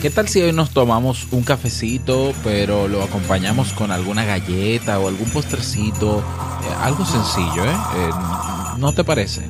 ¿Qué 0.00 0.08
tal 0.08 0.28
si 0.28 0.40
hoy 0.40 0.54
nos 0.54 0.70
tomamos 0.70 1.28
un 1.30 1.42
cafecito, 1.42 2.32
pero 2.42 2.88
lo 2.88 3.02
acompañamos 3.02 3.74
con 3.74 3.90
alguna 3.90 4.24
galleta 4.24 4.98
o 4.98 5.08
algún 5.08 5.28
postrecito? 5.28 6.20
Eh, 6.20 6.74
algo 6.80 7.04
sencillo, 7.04 7.66
¿eh? 7.66 7.76
¿eh? 7.96 8.10
¿No 8.78 8.94
te 8.94 9.04
parece? 9.04 9.42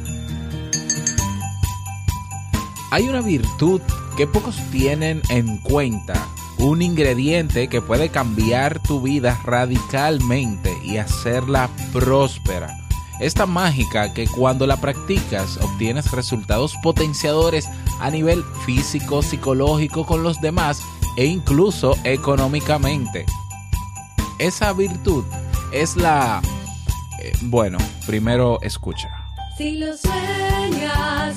Hay 2.90 3.08
una 3.08 3.20
virtud 3.20 3.80
que 4.16 4.26
pocos 4.26 4.56
tienen 4.72 5.22
en 5.28 5.58
cuenta, 5.58 6.26
un 6.58 6.82
ingrediente 6.82 7.68
que 7.68 7.80
puede 7.80 8.08
cambiar 8.08 8.80
tu 8.80 9.00
vida 9.00 9.40
radicalmente 9.44 10.76
y 10.82 10.96
hacerla 10.96 11.70
próspera. 11.92 12.79
Esta 13.20 13.44
mágica 13.44 14.14
que 14.14 14.26
cuando 14.26 14.66
la 14.66 14.78
practicas 14.78 15.58
obtienes 15.58 16.10
resultados 16.10 16.74
potenciadores 16.82 17.68
a 18.00 18.10
nivel 18.10 18.42
físico, 18.64 19.22
psicológico 19.22 20.06
con 20.06 20.22
los 20.22 20.40
demás 20.40 20.82
e 21.16 21.26
incluso 21.26 21.96
económicamente. 22.04 23.26
Esa 24.38 24.72
virtud 24.72 25.24
es 25.70 25.96
la... 25.96 26.40
Eh, 27.22 27.32
bueno, 27.42 27.76
primero 28.06 28.58
escucha. 28.62 29.10
Si 29.58 29.72
lo 29.72 29.94
sueñas, 29.94 31.36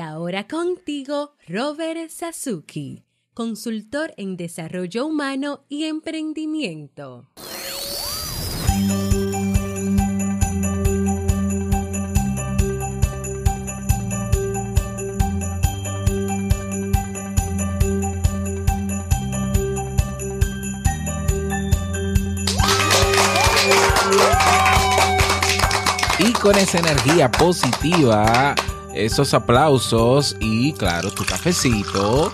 ahora 0.00 0.48
contigo, 0.48 1.34
Robert 1.46 2.10
Sasuki, 2.10 3.04
consultor 3.34 4.12
en 4.16 4.36
desarrollo 4.36 5.06
humano 5.06 5.64
y 5.68 5.84
emprendimiento. 5.84 7.28
Y 26.18 26.32
con 26.34 26.56
esa 26.56 26.78
energía 26.78 27.30
positiva, 27.30 28.54
esos 28.94 29.34
aplausos 29.34 30.36
y 30.40 30.72
claro, 30.72 31.10
tu 31.10 31.24
cafecito, 31.24 32.32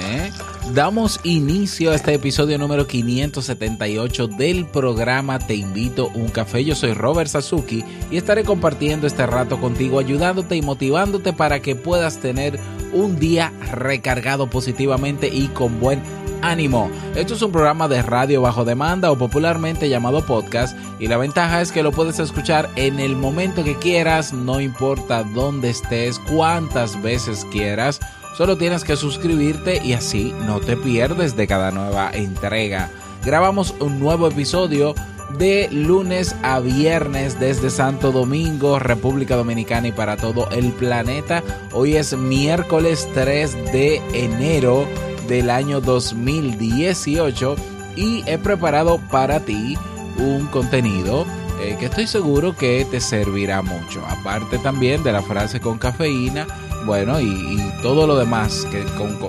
¿eh? 0.00 0.30
damos 0.72 1.20
inicio 1.24 1.92
a 1.92 1.94
este 1.94 2.14
episodio 2.14 2.58
número 2.58 2.86
578 2.86 4.28
del 4.28 4.66
programa 4.66 5.38
Te 5.38 5.54
invito 5.54 6.08
un 6.14 6.28
café. 6.28 6.64
Yo 6.64 6.74
soy 6.74 6.92
Robert 6.92 7.30
Sasuki 7.30 7.84
y 8.10 8.16
estaré 8.16 8.44
compartiendo 8.44 9.06
este 9.06 9.26
rato 9.26 9.60
contigo, 9.60 9.98
ayudándote 9.98 10.56
y 10.56 10.62
motivándote 10.62 11.32
para 11.32 11.60
que 11.60 11.76
puedas 11.76 12.18
tener 12.18 12.58
un 12.92 13.18
día 13.18 13.52
recargado 13.72 14.48
positivamente 14.48 15.28
y 15.28 15.48
con 15.48 15.80
buen 15.80 16.02
ánimo. 16.42 16.90
Esto 17.14 17.34
es 17.34 17.42
un 17.42 17.52
programa 17.52 17.88
de 17.88 18.02
radio 18.02 18.42
bajo 18.42 18.64
demanda 18.64 19.10
o 19.10 19.18
popularmente 19.18 19.88
llamado 19.88 20.24
podcast 20.24 20.76
y 20.98 21.08
la 21.08 21.16
ventaja 21.16 21.60
es 21.60 21.72
que 21.72 21.82
lo 21.82 21.92
puedes 21.92 22.18
escuchar 22.18 22.70
en 22.76 23.00
el 23.00 23.16
momento 23.16 23.64
que 23.64 23.76
quieras, 23.76 24.32
no 24.32 24.60
importa 24.60 25.22
dónde 25.22 25.70
estés, 25.70 26.18
cuántas 26.18 27.00
veces 27.02 27.46
quieras. 27.50 28.00
Solo 28.36 28.56
tienes 28.56 28.84
que 28.84 28.96
suscribirte 28.96 29.80
y 29.82 29.94
así 29.94 30.34
no 30.46 30.60
te 30.60 30.76
pierdes 30.76 31.36
de 31.36 31.46
cada 31.46 31.70
nueva 31.70 32.10
entrega. 32.12 32.90
Grabamos 33.24 33.74
un 33.80 33.98
nuevo 33.98 34.28
episodio 34.28 34.94
de 35.38 35.68
lunes 35.70 36.34
a 36.42 36.60
viernes 36.60 37.38
desde 37.40 37.70
Santo 37.70 38.12
Domingo, 38.12 38.78
República 38.78 39.36
Dominicana 39.36 39.88
y 39.88 39.92
para 39.92 40.16
todo 40.16 40.48
el 40.50 40.72
planeta. 40.72 41.42
Hoy 41.72 41.96
es 41.96 42.16
miércoles 42.16 43.08
3 43.14 43.72
de 43.72 44.02
enero 44.12 44.86
del 45.28 45.50
año 45.50 45.80
2018 45.80 47.56
y 47.96 48.22
he 48.26 48.38
preparado 48.38 49.00
para 49.10 49.40
ti 49.40 49.76
un 50.18 50.46
contenido 50.46 51.26
eh, 51.60 51.76
que 51.78 51.86
estoy 51.86 52.06
seguro 52.06 52.54
que 52.54 52.86
te 52.90 53.00
servirá 53.00 53.62
mucho. 53.62 54.04
Aparte 54.06 54.58
también 54.58 55.02
de 55.02 55.12
la 55.12 55.22
frase 55.22 55.60
con 55.60 55.78
cafeína, 55.78 56.46
bueno, 56.84 57.20
y, 57.20 57.56
todo 57.82 58.06
lo 58.06 58.16
demás 58.16 58.66
que, 58.70 58.84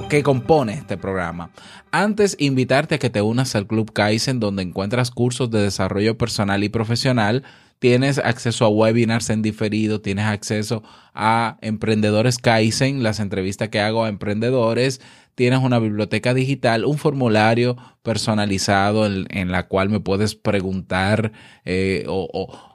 que 0.09 0.23
compone 0.23 0.73
este 0.73 0.97
programa. 0.97 1.51
Antes, 1.91 2.35
invitarte 2.39 2.95
a 2.95 2.99
que 2.99 3.09
te 3.09 3.21
unas 3.21 3.55
al 3.55 3.67
Club 3.67 3.93
Kaizen, 3.93 4.39
donde 4.39 4.63
encuentras 4.63 5.11
cursos 5.11 5.49
de 5.49 5.61
desarrollo 5.61 6.17
personal 6.17 6.63
y 6.63 6.69
profesional. 6.69 7.43
Tienes 7.79 8.17
acceso 8.17 8.65
a 8.65 8.69
webinars 8.69 9.29
en 9.29 9.41
diferido, 9.41 10.01
tienes 10.01 10.25
acceso 10.25 10.83
a 11.13 11.57
emprendedores 11.61 12.39
Kaizen, 12.39 13.03
las 13.03 13.19
entrevistas 13.19 13.69
que 13.69 13.79
hago 13.79 14.03
a 14.03 14.09
emprendedores, 14.09 15.01
tienes 15.37 15.59
una 15.59 15.77
biblioteca 15.77 16.33
digital, 16.33 16.83
un 16.83 16.97
formulario 16.97 17.77
personalizado 18.01 19.05
en, 19.05 19.51
la 19.51 19.67
cual 19.67 19.87
me 19.87 19.99
puedes 19.99 20.33
preguntar 20.33 21.31
eh, 21.63 22.05
o, 22.07 22.27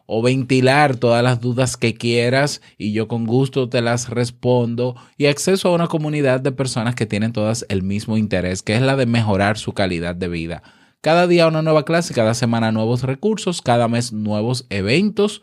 o, 0.07 0.23
ventilar 0.23 0.95
todas 0.95 1.25
las 1.25 1.41
dudas 1.41 1.77
que 1.77 1.95
quieras 1.95 2.63
y 2.79 2.93
yo 2.93 3.09
con 3.09 3.27
gusto 3.27 3.69
te 3.69 3.83
las 3.83 4.11
respondo 4.11 4.95
y 5.19 5.27
acceso 5.27 5.71
a 5.71 5.75
una 5.75 5.89
comunidad 5.89 6.41
de 6.41 6.53
personas 6.53 6.95
que 6.95 7.05
tienen 7.05 7.33
todas 7.33 7.67
el 7.69 7.83
mismo 7.83 8.17
interés, 8.17 8.63
que 8.63 8.77
es 8.77 8.83
la 8.83 8.95
de 8.95 9.07
mejorar 9.07 9.59
su 9.59 9.73
calidad 9.73 10.15
de 10.15 10.29
vida. 10.29 10.63
Cada 11.01 11.27
día 11.27 11.49
una 11.49 11.63
nueva 11.63 11.85
clase, 11.85 12.15
cada 12.15 12.35
semana 12.35 12.71
nuevos 12.71 13.03
recursos, 13.03 13.61
cada 13.61 13.89
mes 13.89 14.13
nuevos 14.13 14.67
eventos. 14.71 15.43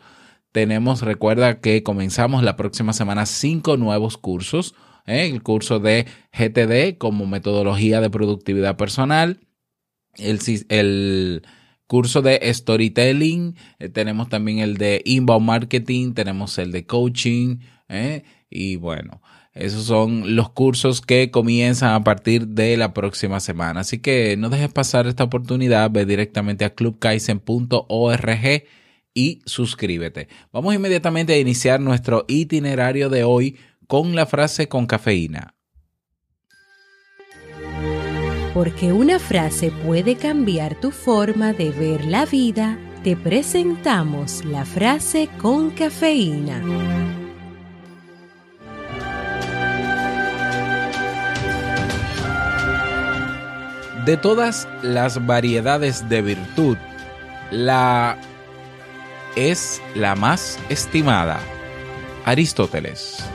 Tenemos, 0.52 1.02
recuerda 1.02 1.60
que 1.60 1.82
comenzamos 1.82 2.42
la 2.42 2.56
próxima 2.56 2.94
semana 2.94 3.26
cinco 3.26 3.76
nuevos 3.76 4.16
cursos 4.16 4.74
¿eh? 5.06 5.26
el 5.26 5.42
curso 5.42 5.78
de 5.78 6.06
GTD 6.32 6.98
como 6.98 7.26
metodología 7.26 8.00
de 8.00 8.10
productividad 8.10 8.76
personal, 8.76 9.40
el, 10.16 10.40
el 10.68 11.42
curso 11.86 12.22
de 12.22 12.40
storytelling, 12.52 13.56
eh, 13.78 13.88
tenemos 13.88 14.28
también 14.28 14.60
el 14.60 14.76
de 14.76 15.02
inbound 15.04 15.46
marketing, 15.46 16.14
tenemos 16.14 16.56
el 16.58 16.72
de 16.72 16.86
coaching 16.86 17.58
¿eh? 17.88 18.22
y 18.48 18.76
bueno. 18.76 19.20
Esos 19.52 19.84
son 19.86 20.36
los 20.36 20.50
cursos 20.50 21.00
que 21.00 21.32
comienzan 21.32 21.92
a 21.92 22.04
partir 22.04 22.46
de 22.46 22.76
la 22.76 22.94
próxima 22.94 23.40
semana. 23.40 23.80
Así 23.80 23.98
que 23.98 24.36
no 24.36 24.48
dejes 24.48 24.72
pasar 24.72 25.08
esta 25.08 25.24
oportunidad, 25.24 25.90
ve 25.90 26.06
directamente 26.06 26.64
a 26.64 26.72
clubkaisen.org 26.74 28.64
y 29.12 29.42
suscríbete. 29.44 30.28
Vamos 30.52 30.74
inmediatamente 30.74 31.32
a 31.32 31.38
iniciar 31.38 31.80
nuestro 31.80 32.24
itinerario 32.28 33.08
de 33.08 33.24
hoy 33.24 33.56
con 33.90 34.14
la 34.14 34.24
frase 34.24 34.68
con 34.68 34.86
cafeína. 34.86 35.56
Porque 38.54 38.92
una 38.92 39.18
frase 39.18 39.72
puede 39.84 40.14
cambiar 40.14 40.76
tu 40.76 40.92
forma 40.92 41.52
de 41.52 41.72
ver 41.72 42.04
la 42.04 42.24
vida, 42.24 42.78
te 43.02 43.16
presentamos 43.16 44.44
la 44.44 44.64
frase 44.64 45.28
con 45.42 45.70
cafeína. 45.70 46.62
De 54.06 54.16
todas 54.16 54.68
las 54.84 55.26
variedades 55.26 56.08
de 56.08 56.22
virtud, 56.22 56.76
la 57.50 58.16
es 59.34 59.82
la 59.96 60.14
más 60.14 60.60
estimada. 60.68 61.40
Aristóteles. 62.24 63.28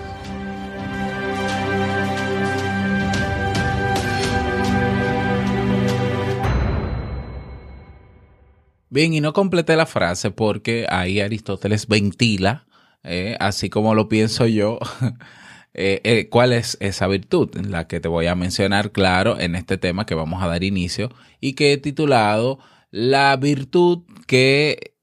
Bien, 8.95 9.13
y 9.13 9.19
no 9.19 9.33
completé 9.33 9.75
la 9.75 9.85
frase 9.85 10.31
porque 10.31 10.87
ahí 10.89 11.19
Aristóteles 11.19 11.85
ventila, 11.89 12.65
eh, 13.03 13.35
así 13.41 13.69
como 13.69 13.93
lo 13.93 14.07
pienso 14.07 14.47
yo, 14.47 14.79
eh, 15.73 15.99
eh, 16.05 16.29
cuál 16.29 16.53
es 16.53 16.77
esa 16.79 17.05
virtud, 17.07 17.49
la 17.57 17.89
que 17.89 17.99
te 17.99 18.07
voy 18.07 18.27
a 18.27 18.35
mencionar, 18.35 18.93
claro, 18.93 19.37
en 19.37 19.55
este 19.55 19.77
tema 19.77 20.05
que 20.05 20.15
vamos 20.15 20.41
a 20.41 20.47
dar 20.47 20.63
inicio 20.63 21.09
y 21.41 21.55
que 21.55 21.73
he 21.73 21.77
titulado 21.77 22.59
La 22.89 23.35
virtud 23.35 24.03
que 24.27 24.95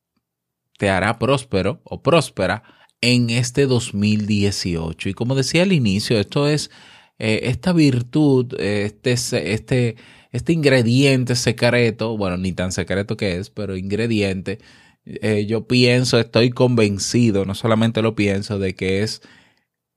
te 0.78 0.88
hará 0.88 1.18
próspero 1.18 1.82
o 1.84 2.02
próspera 2.02 2.62
en 3.02 3.28
este 3.28 3.66
2018. 3.66 5.10
Y 5.10 5.12
como 5.12 5.34
decía 5.34 5.64
al 5.64 5.72
inicio, 5.74 6.18
esto 6.18 6.48
es 6.48 6.70
esta 7.18 7.74
virtud, 7.74 8.58
este, 8.58 9.12
este, 9.12 9.96
este 10.32 10.52
ingrediente 10.52 11.36
secreto, 11.36 12.16
bueno, 12.16 12.36
ni 12.38 12.52
tan 12.52 12.72
secreto 12.72 13.16
que 13.16 13.36
es, 13.36 13.50
pero 13.50 13.76
ingrediente, 13.76 14.58
eh, 15.04 15.46
yo 15.46 15.66
pienso, 15.66 16.18
estoy 16.18 16.50
convencido, 16.50 17.44
no 17.44 17.54
solamente 17.54 18.02
lo 18.02 18.14
pienso, 18.14 18.58
de 18.58 18.74
que 18.74 19.02
es 19.02 19.20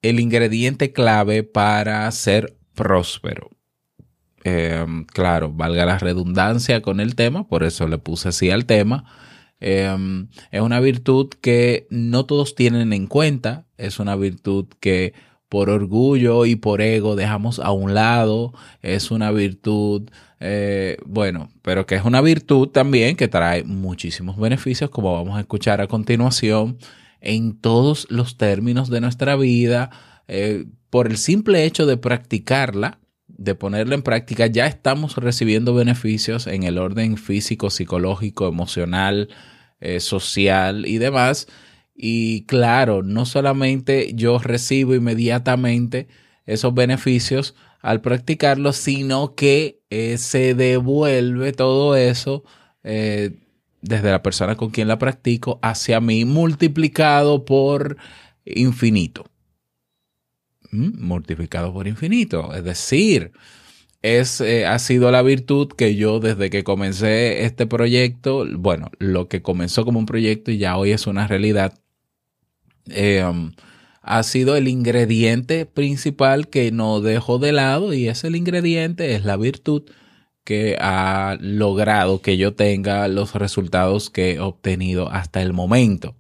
el 0.02 0.20
ingrediente 0.20 0.92
clave 0.92 1.44
para 1.44 2.12
ser 2.12 2.58
próspero. 2.76 3.50
Eh, 4.44 4.86
claro, 5.08 5.52
valga 5.52 5.86
la 5.86 5.98
redundancia 5.98 6.82
con 6.82 7.00
el 7.00 7.16
tema, 7.16 7.48
por 7.48 7.64
eso 7.64 7.88
le 7.88 7.98
puse 7.98 8.30
así 8.30 8.52
al 8.52 8.66
tema. 8.66 9.06
Eh, 9.62 9.96
es 10.52 10.62
una 10.62 10.80
virtud 10.80 11.30
que 11.42 11.88
no 11.90 12.26
todos 12.26 12.56
tienen 12.56 12.94
en 12.94 13.08
cuenta, 13.08 13.66
es 13.78 14.00
una 14.00 14.16
virtud 14.16 14.68
que 14.80 15.14
por 15.56 15.70
orgullo 15.70 16.46
y 16.46 16.58
por 16.58 16.82
ego 16.82 17.16
dejamos 17.16 17.60
a 17.60 17.72
un 17.72 17.94
lado, 17.94 18.54
es 18.82 19.10
una 19.10 19.32
virtud, 19.32 20.10
eh, 20.42 20.98
bueno, 21.06 21.50
pero 21.62 21.86
que 21.86 21.96
es 21.96 22.04
una 22.04 22.20
virtud 22.20 22.68
también 22.68 23.16
que 23.16 23.30
trae 23.30 23.64
muchísimos 23.64 24.38
beneficios, 24.38 24.90
como 24.90 25.14
vamos 25.14 25.38
a 25.38 25.40
escuchar 25.40 25.80
a 25.80 25.88
continuación, 25.88 26.78
en 27.22 27.58
todos 27.58 28.06
los 28.10 28.36
términos 28.36 28.90
de 28.90 29.00
nuestra 29.00 29.38
vida, 29.38 29.92
eh, 30.28 30.66
por 30.90 31.08
el 31.08 31.16
simple 31.16 31.64
hecho 31.64 31.86
de 31.86 31.96
practicarla, 31.96 33.00
de 33.30 33.56
ponerla 33.56 33.96
en 33.96 34.02
práctica, 34.02 34.48
ya 34.48 34.68
estamos 34.68 35.16
recibiendo 35.16 35.74
beneficios 35.74 36.48
en 36.48 36.64
el 36.64 36.78
orden 36.78 37.16
físico, 37.16 37.70
psicológico, 37.70 38.46
emocional, 38.46 39.30
eh, 39.80 40.02
social 40.02 40.86
y 40.86 40.98
demás. 40.98 41.48
Y 41.96 42.46
claro, 42.46 43.04
no 43.04 43.26
solamente 43.26 44.14
yo 44.14 44.38
recibo 44.38 44.94
inmediatamente 44.96 46.08
esos 46.46 46.74
beneficios 46.74 47.56
al 47.82 48.02
practicarlo, 48.02 48.74
sino 48.74 49.36
que 49.36 49.82
eh, 49.90 50.18
se 50.18 50.56
devuelve 50.56 51.54
todo 51.54 51.96
eso 51.96 52.44
eh, 52.84 53.32
desde 53.82 54.12
la 54.12 54.24
persona 54.24 54.58
con 54.58 54.72
quien 54.72 54.88
la 54.88 54.98
practico 54.98 55.60
hacia 55.62 56.02
mí, 56.02 56.26
multiplicado 56.26 57.46
por 57.46 57.98
infinito. 58.44 59.26
¿Mm? 60.72 61.00
Multiplicado 61.00 61.72
por 61.72 61.88
infinito. 61.88 62.54
Es 62.54 62.64
decir, 62.64 63.32
es, 64.02 64.42
eh, 64.42 64.66
ha 64.66 64.78
sido 64.80 65.12
la 65.12 65.22
virtud 65.22 65.70
que 65.70 65.96
yo 65.96 66.20
desde 66.20 66.50
que 66.50 66.64
comencé 66.64 67.46
este 67.46 67.66
proyecto, 67.68 68.46
bueno, 68.58 68.92
lo 69.00 69.28
que 69.28 69.42
comenzó 69.42 69.86
como 69.86 70.00
un 70.00 70.06
proyecto 70.06 70.52
y 70.52 70.58
ya 70.58 70.78
hoy 70.78 70.92
es 70.92 71.08
una 71.08 71.28
realidad, 71.28 71.80
um, 72.88 73.52
ha 74.02 74.24
sido 74.24 74.56
el 74.56 74.68
ingrediente 74.68 75.66
principal 75.66 76.48
que 76.48 76.72
no 76.72 77.02
dejo 77.02 77.40
de 77.40 77.52
lado 77.52 77.94
y 77.94 78.08
es 78.08 78.24
el 78.24 78.36
ingrediente, 78.36 79.16
es 79.16 79.26
la 79.26 79.38
virtud 79.38 79.84
que 80.44 80.78
ha 80.80 81.38
logrado 81.42 82.22
que 82.22 82.38
yo 82.38 82.54
tenga 82.54 83.08
los 83.08 83.34
resultados 83.34 84.12
que 84.12 84.34
he 84.34 84.40
obtenido 84.40 85.10
hasta 85.10 85.42
el 85.42 85.54
momento. 85.54 86.16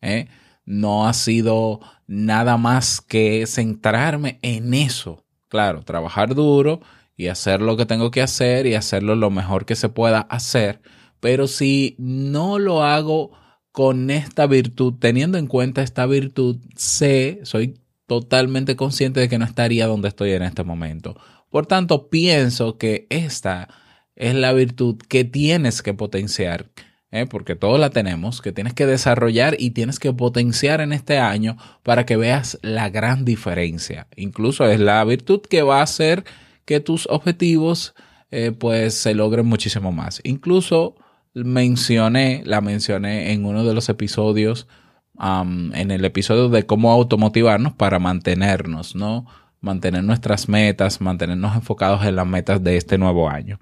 ¿eh? 0.00 0.28
No 0.64 1.08
ha 1.08 1.12
sido 1.12 1.80
nada 2.06 2.56
más 2.56 3.00
que 3.00 3.46
centrarme 3.48 4.38
en 4.42 4.72
eso. 4.72 5.24
Claro, 5.48 5.82
trabajar 5.82 6.36
duro 6.36 6.80
y 7.16 7.26
hacer 7.26 7.60
lo 7.60 7.76
que 7.76 7.84
tengo 7.84 8.12
que 8.12 8.22
hacer 8.22 8.66
y 8.66 8.74
hacerlo 8.74 9.16
lo 9.16 9.30
mejor 9.30 9.66
que 9.66 9.74
se 9.74 9.88
pueda 9.88 10.20
hacer. 10.20 10.80
Pero 11.18 11.48
si 11.48 11.96
no 11.98 12.60
lo 12.60 12.84
hago 12.84 13.32
con 13.74 14.08
esta 14.12 14.46
virtud, 14.46 14.94
teniendo 15.00 15.36
en 15.36 15.48
cuenta 15.48 15.82
esta 15.82 16.06
virtud, 16.06 16.58
sé, 16.76 17.40
soy 17.42 17.74
totalmente 18.06 18.76
consciente 18.76 19.18
de 19.18 19.28
que 19.28 19.36
no 19.36 19.44
estaría 19.44 19.88
donde 19.88 20.06
estoy 20.06 20.30
en 20.30 20.44
este 20.44 20.62
momento. 20.62 21.16
Por 21.50 21.66
tanto, 21.66 22.08
pienso 22.08 22.78
que 22.78 23.08
esta 23.10 23.68
es 24.14 24.36
la 24.36 24.52
virtud 24.52 24.98
que 25.08 25.24
tienes 25.24 25.82
que 25.82 25.92
potenciar, 25.92 26.70
¿eh? 27.10 27.26
porque 27.26 27.56
todos 27.56 27.80
la 27.80 27.90
tenemos, 27.90 28.42
que 28.42 28.52
tienes 28.52 28.74
que 28.74 28.86
desarrollar 28.86 29.56
y 29.58 29.70
tienes 29.70 29.98
que 29.98 30.12
potenciar 30.12 30.80
en 30.80 30.92
este 30.92 31.18
año 31.18 31.56
para 31.82 32.06
que 32.06 32.16
veas 32.16 32.60
la 32.62 32.90
gran 32.90 33.24
diferencia. 33.24 34.06
Incluso 34.14 34.68
es 34.68 34.78
la 34.78 35.02
virtud 35.02 35.40
que 35.40 35.62
va 35.62 35.80
a 35.80 35.82
hacer 35.82 36.22
que 36.64 36.78
tus 36.78 37.08
objetivos 37.10 37.96
eh, 38.30 38.52
pues 38.56 38.94
se 38.94 39.14
logren 39.14 39.46
muchísimo 39.46 39.90
más. 39.90 40.20
Incluso 40.22 40.94
mencioné, 41.34 42.42
la 42.44 42.60
mencioné 42.60 43.32
en 43.32 43.44
uno 43.44 43.64
de 43.64 43.74
los 43.74 43.88
episodios, 43.88 44.68
um, 45.14 45.74
en 45.74 45.90
el 45.90 46.04
episodio 46.04 46.48
de 46.48 46.64
cómo 46.64 46.92
automotivarnos 46.92 47.74
para 47.74 47.98
mantenernos, 47.98 48.94
¿no? 48.94 49.26
Mantener 49.60 50.04
nuestras 50.04 50.48
metas, 50.48 51.00
mantenernos 51.00 51.54
enfocados 51.56 52.04
en 52.04 52.16
las 52.16 52.26
metas 52.26 52.62
de 52.62 52.76
este 52.76 52.98
nuevo 52.98 53.28
año. 53.28 53.58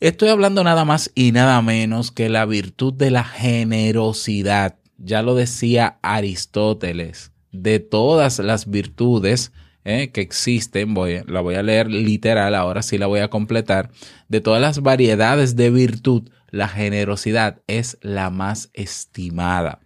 Estoy 0.00 0.28
hablando 0.30 0.64
nada 0.64 0.84
más 0.84 1.10
y 1.14 1.32
nada 1.32 1.60
menos 1.60 2.10
que 2.10 2.28
la 2.28 2.46
virtud 2.46 2.94
de 2.94 3.10
la 3.10 3.24
generosidad. 3.24 4.78
Ya 4.96 5.22
lo 5.22 5.34
decía 5.34 5.98
Aristóteles. 6.02 7.32
De 7.52 7.80
todas 7.80 8.38
las 8.38 8.70
virtudes 8.70 9.52
eh, 9.90 10.10
que 10.10 10.20
existen, 10.20 10.94
voy, 10.94 11.22
la 11.26 11.40
voy 11.40 11.56
a 11.56 11.62
leer 11.62 11.90
literal, 11.90 12.54
ahora 12.54 12.82
sí 12.82 12.98
la 12.98 13.06
voy 13.06 13.20
a 13.20 13.28
completar. 13.28 13.90
De 14.28 14.40
todas 14.40 14.60
las 14.60 14.80
variedades 14.80 15.56
de 15.56 15.70
virtud, 15.70 16.30
la 16.50 16.68
generosidad 16.68 17.62
es 17.66 17.98
la 18.00 18.30
más 18.30 18.70
estimada. 18.72 19.80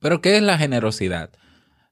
Pero 0.00 0.20
¿qué 0.20 0.36
es 0.36 0.42
la 0.42 0.58
generosidad? 0.58 1.30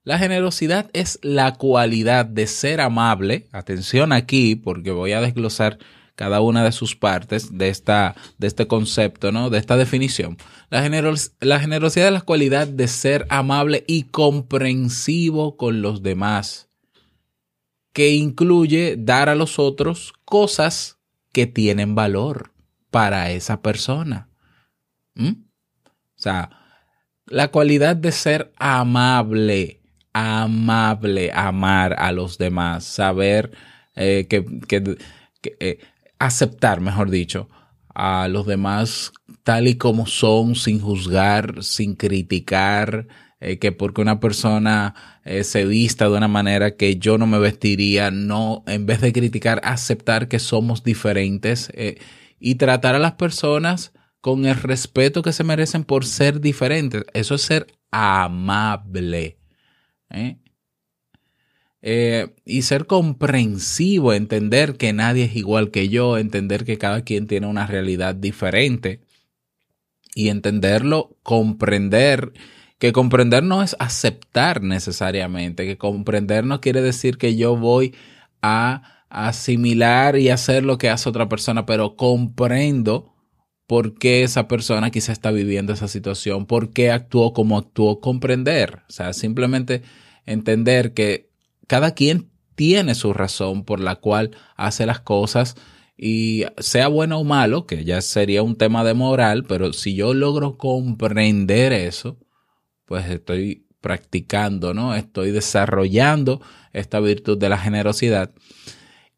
La 0.05 0.19
generosidad 0.19 0.90
es 0.93 1.19
la 1.22 1.55
cualidad 1.55 2.26
de 2.26 2.46
ser 2.46 2.81
amable. 2.81 3.49
Atención 3.52 4.12
aquí, 4.12 4.55
porque 4.55 4.90
voy 4.90 5.12
a 5.12 5.20
desglosar 5.20 5.78
cada 6.14 6.40
una 6.40 6.62
de 6.62 6.72
sus 6.72 6.94
partes 6.94 7.56
de, 7.56 7.69
esta, 7.69 8.14
de 8.38 8.46
este 8.46 8.67
concepto, 8.67 9.32
¿no? 9.32 9.50
De 9.50 9.58
esta 9.58 9.76
definición. 9.76 10.37
La, 10.70 10.82
generos, 10.82 11.32
la 11.40 11.58
generosidad 11.58 12.08
es 12.08 12.12
la 12.12 12.20
cualidad 12.20 12.69
de 12.69 12.88
ser 12.88 13.26
amable 13.31 13.84
y 13.87 14.05
comprensivo 14.05 15.56
con 15.56 15.82
los 15.82 16.02
demás, 16.02 16.69
que 17.94 18.11
incluye 18.11 18.96
dar 18.99 19.31
a 19.31 19.35
los 19.35 19.58
otros 19.58 20.12
cosas 20.26 20.99
que 21.32 21.46
tienen 21.46 21.94
valor 21.94 22.52
para 22.91 23.31
esa 23.31 23.62
persona. 23.62 24.29
¿Mm? 25.14 25.31
O 25.31 26.17
sea, 26.17 26.50
la 27.26 27.49
cualidad 27.49 27.96
de 27.96 28.12
ser 28.12 28.52
amable, 28.58 29.81
amable, 30.13 31.31
amar 31.32 31.94
a 31.98 32.13
los 32.13 32.36
demás, 32.36 32.84
saber 32.84 33.53
eh, 33.94 34.27
que, 34.29 34.44
que, 34.67 34.98
eh, 35.60 35.79
aceptar, 36.19 36.81
mejor 36.81 37.10
dicho, 37.10 37.48
a 37.94 38.27
los 38.29 38.44
demás 38.44 39.13
tal 39.44 39.69
y 39.69 39.77
como 39.77 40.06
son, 40.06 40.56
sin 40.56 40.81
juzgar, 40.81 41.63
sin 41.63 41.94
criticar, 41.94 43.06
eh, 43.44 43.58
que 43.58 43.72
porque 43.72 44.01
una 44.01 44.20
persona 44.20 44.94
eh, 45.24 45.44
se 45.44 45.67
vista 45.67 46.08
de 46.08 46.17
una 46.17 46.29
manera 46.29 46.77
que 46.77 46.96
yo 46.96 47.19
no 47.19 47.27
me 47.27 47.39
vestiría, 47.39 48.10
no, 48.10 48.65
en 48.67 48.86
vez 48.86 49.03
de 49.03 49.13
criticar, 49.13 49.60
aceptar 49.65 50.29
que 50.29 50.39
somos 50.39 50.82
diferentes 50.82 51.70
eh, 51.74 51.98
y 52.41 52.55
tratar 52.55 52.94
a 52.94 52.98
las 52.98 53.13
personas 53.13 53.93
con 54.22 54.46
el 54.46 54.55
respeto 54.56 55.20
que 55.20 55.32
se 55.34 55.44
merecen 55.44 55.84
por 55.84 56.06
ser 56.06 56.41
diferentes. 56.41 57.05
Eso 57.13 57.34
es 57.34 57.43
ser 57.43 57.67
amable. 57.91 59.36
y 62.46 62.63
ser 62.63 62.86
comprensivo, 62.86 64.15
entender 64.15 64.77
que 64.77 64.93
nadie 64.93 65.24
es 65.24 65.36
igual 65.36 65.70
que 65.70 65.89
yo, 65.91 66.17
entender 66.17 66.65
que 66.65 66.79
cada 66.79 67.03
quien 67.03 67.27
tiene 67.27 67.46
una 67.46 67.67
realidad 67.67 68.15
diferente 68.15 69.01
y 70.15 70.29
entenderlo, 70.29 71.17
comprender, 71.22 72.32
que 72.84 72.93
comprender 72.93 73.43
no 73.43 73.62
es 73.62 73.74
aceptar 73.79 74.62
necesariamente, 74.62 75.64
que 75.64 75.79
comprender 75.79 76.44
no 76.44 76.60
quiere 76.60 76.82
decir 76.82 77.17
que 77.17 77.34
yo 77.34 77.56
voy 77.56 77.94
a 78.43 79.06
asimilar 79.08 80.19
y 80.19 80.29
hacer 80.29 80.64
lo 80.64 80.76
que 80.76 80.91
hace 80.91 81.08
otra 81.08 81.26
persona, 81.26 81.64
pero 81.64 81.96
comprendo 81.96 83.14
por 83.67 83.94
qué 83.94 84.22
esa 84.22 84.48
persona 84.48 84.91
quizá 84.91 85.12
está 85.12 85.31
viviendo 85.31 85.72
esa 85.72 85.88
situación, 85.88 86.44
por 86.44 86.74
qué 86.74 86.91
actuó 86.91 87.32
como 87.32 87.56
actuó, 87.56 88.00
comprender, 88.00 88.81
o 88.86 88.93
sea, 88.93 89.14
simplemente 89.14 89.81
entender 90.26 90.93
que 90.93 91.31
cada 91.67 91.93
quien 91.93 92.29
tiene 92.55 92.94
su 92.94 93.14
razón 93.14 93.64
por 93.64 93.81
la 93.81 93.96
cual 93.96 94.32
hace 94.56 94.84
las 94.84 95.00
cosas 95.00 95.56
y 95.96 96.44
sea 96.58 96.88
bueno 96.88 97.19
o 97.19 97.24
malo, 97.24 97.67
que 97.67 97.82
ya 97.86 98.03
sería 98.03 98.43
un 98.43 98.56
tema 98.56 98.84
de 98.84 98.93
moral, 98.93 99.44
pero 99.48 99.72
si 99.72 99.94
yo 99.94 100.12
logro 100.12 100.58
comprender 100.58 101.72
eso, 101.72 102.19
pues 102.84 103.08
estoy 103.08 103.67
practicando, 103.81 104.74
¿no? 104.74 104.94
Estoy 104.94 105.31
desarrollando 105.31 106.41
esta 106.72 107.00
virtud 107.00 107.38
de 107.38 107.48
la 107.48 107.58
generosidad 107.58 108.32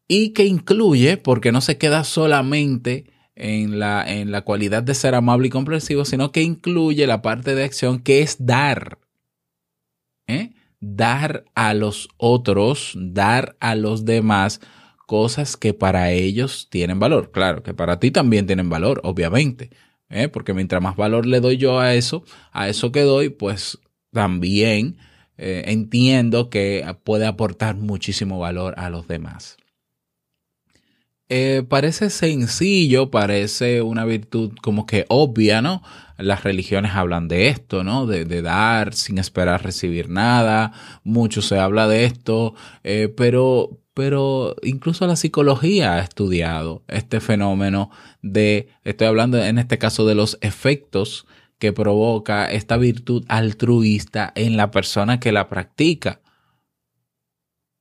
y 0.07 0.29
que 0.33 0.45
incluye, 0.45 1.17
porque 1.17 1.51
no 1.51 1.61
se 1.61 1.77
queda 1.77 2.03
solamente 2.03 3.05
en 3.35 3.79
la, 3.79 4.03
en 4.07 4.31
la 4.31 4.41
cualidad 4.41 4.83
de 4.83 4.93
ser 4.93 5.15
amable 5.15 5.47
y 5.47 5.51
comprensivo, 5.51 6.05
sino 6.05 6.31
que 6.31 6.41
incluye 6.41 7.07
la 7.07 7.21
parte 7.21 7.55
de 7.55 7.63
acción 7.63 7.99
que 7.99 8.21
es 8.21 8.45
dar. 8.45 8.99
¿eh? 10.27 10.51
dar 10.79 11.45
a 11.55 11.73
los 11.73 12.09
otros, 12.17 12.93
dar 12.95 13.55
a 13.59 13.75
los 13.75 14.05
demás 14.05 14.61
cosas 15.05 15.57
que 15.57 15.73
para 15.73 16.11
ellos 16.11 16.67
tienen 16.69 16.99
valor. 16.99 17.31
Claro, 17.31 17.63
que 17.63 17.73
para 17.73 17.99
ti 17.99 18.11
también 18.11 18.45
tienen 18.45 18.69
valor, 18.69 19.01
obviamente. 19.03 19.71
¿Eh? 20.09 20.27
Porque 20.27 20.53
mientras 20.53 20.81
más 20.81 20.95
valor 20.95 21.25
le 21.25 21.39
doy 21.39 21.57
yo 21.57 21.79
a 21.79 21.93
eso, 21.93 22.23
a 22.51 22.69
eso 22.69 22.91
que 22.91 23.01
doy, 23.01 23.29
pues 23.29 23.79
también 24.11 24.97
eh, 25.37 25.63
entiendo 25.67 26.49
que 26.49 26.85
puede 27.03 27.25
aportar 27.25 27.75
muchísimo 27.75 28.39
valor 28.39 28.73
a 28.77 28.89
los 28.89 29.07
demás. 29.07 29.57
Eh, 31.29 31.63
parece 31.67 32.09
sencillo, 32.09 33.11
parece 33.11 33.81
una 33.81 34.05
virtud 34.05 34.53
como 34.61 34.85
que 34.85 35.05
obvia, 35.09 35.61
¿no? 35.61 35.83
Las 36.17 36.43
religiones 36.45 36.93
hablan 36.95 37.27
de 37.27 37.49
esto, 37.49 37.83
¿no? 37.83 38.05
De, 38.05 38.25
dar 38.41 38.93
sin 38.93 39.17
esperar 39.17 39.63
recibir 39.63 40.09
nada. 40.09 40.71
Mucho 41.03 41.41
se 41.41 41.59
habla 41.59 41.87
de 41.89 42.05
esto, 42.05 42.55
eh, 42.83 43.13
pero, 43.15 43.81
pero 43.93 44.55
incluso 44.63 45.05
la 45.05 45.17
psicología 45.17 45.95
ha 45.95 45.99
estudiado 45.99 46.83
este 46.87 47.19
fenómeno 47.19 47.91
de, 48.21 48.69
estoy 48.85 49.07
hablando 49.07 49.37
en 49.43 49.57
este 49.59 49.77
caso 49.77 50.05
de 50.05 50.15
los 50.15 50.37
efectos 50.41 51.27
que 51.59 51.73
provoca 51.73 52.49
esta 52.49 52.77
virtud 52.77 53.25
altruista 53.27 54.31
en 54.35 54.55
la 54.57 54.71
persona 54.71 55.19
que 55.19 55.31
la 55.33 55.49
practica. 55.49 56.21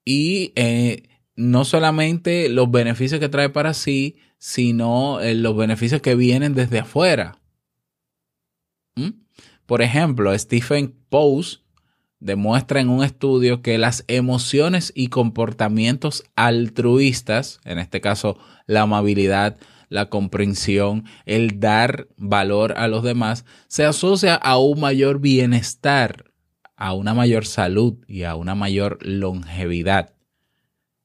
Y 0.05 0.53
eh, 0.57 1.03
no 1.37 1.65
solamente 1.65 2.49
los 2.49 2.71
beneficios 2.71 3.21
que 3.21 3.29
trae 3.29 3.51
para 3.51 3.75
sí, 3.75 4.17
sino 4.39 5.21
eh, 5.21 5.35
los 5.35 5.57
beneficios 5.57 6.01
que 6.01 6.15
vienen 6.15 6.55
desde 6.55 6.81
afuera. 6.81 7.39
¿Mm? 8.97 9.11
Por 9.67 9.83
ejemplo, 9.83 10.37
Stephen 10.37 10.95
Pose 11.09 11.59
demuestra 12.21 12.81
en 12.81 12.89
un 12.89 13.05
estudio 13.05 13.61
que 13.61 13.77
las 13.79 14.05
emociones 14.09 14.93
y 14.95 15.09
comportamientos 15.09 16.25
altruistas, 16.35 17.61
en 17.65 17.79
este 17.79 18.01
caso 18.01 18.39
la 18.67 18.83
amabilidad, 18.83 19.59
la 19.89 20.09
comprensión, 20.09 21.05
el 21.27 21.61
dar 21.61 22.09
valor 22.17 22.75
a 22.77 22.89
los 22.89 23.03
demás, 23.03 23.45
se 23.69 23.85
asocia 23.85 24.35
a 24.35 24.59
un 24.59 24.81
mayor 24.81 25.21
bienestar, 25.21 26.33
a 26.77 26.95
una 26.95 27.15
mayor 27.15 27.47
salud 27.47 27.99
y 28.09 28.25
a 28.25 28.35
una 28.35 28.55
mayor 28.55 28.99
longevidad. 29.03 30.16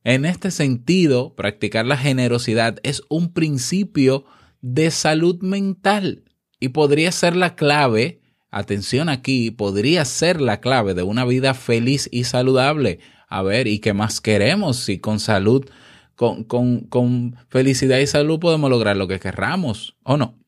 En 0.04 0.26
este 0.26 0.50
sentido, 0.50 1.36
practicar 1.36 1.86
la 1.86 1.98
generosidad 1.98 2.80
es 2.84 3.04
un 3.10 3.34
principio 3.34 4.26
de 4.62 4.90
salud 4.90 5.42
mental 5.42 6.24
y 6.60 6.70
podría 6.70 7.12
ser 7.12 7.36
la 7.36 7.56
clave, 7.56 8.22
atención 8.50 9.10
aquí, 9.10 9.52
podría 9.52 10.06
ser 10.06 10.42
la 10.42 10.60
clave 10.60 10.94
de 10.94 11.04
una 11.04 11.26
vida 11.26 11.54
feliz 11.54 12.10
y 12.12 12.24
saludable. 12.24 13.00
A 13.28 13.44
ver, 13.44 13.68
¿y 13.68 13.80
qué 13.80 13.94
más 13.94 14.22
queremos 14.22 14.78
si 14.78 15.00
con 15.00 15.20
salud, 15.20 15.70
con, 16.16 16.44
con, 16.44 16.82
con 16.82 17.36
felicidad 17.50 18.00
y 18.00 18.08
salud 18.08 18.40
podemos 18.40 18.70
lograr 18.70 18.98
lo 18.98 19.08
que 19.08 19.20
querramos 19.20 19.98
o 20.04 20.18
no? 20.18 20.40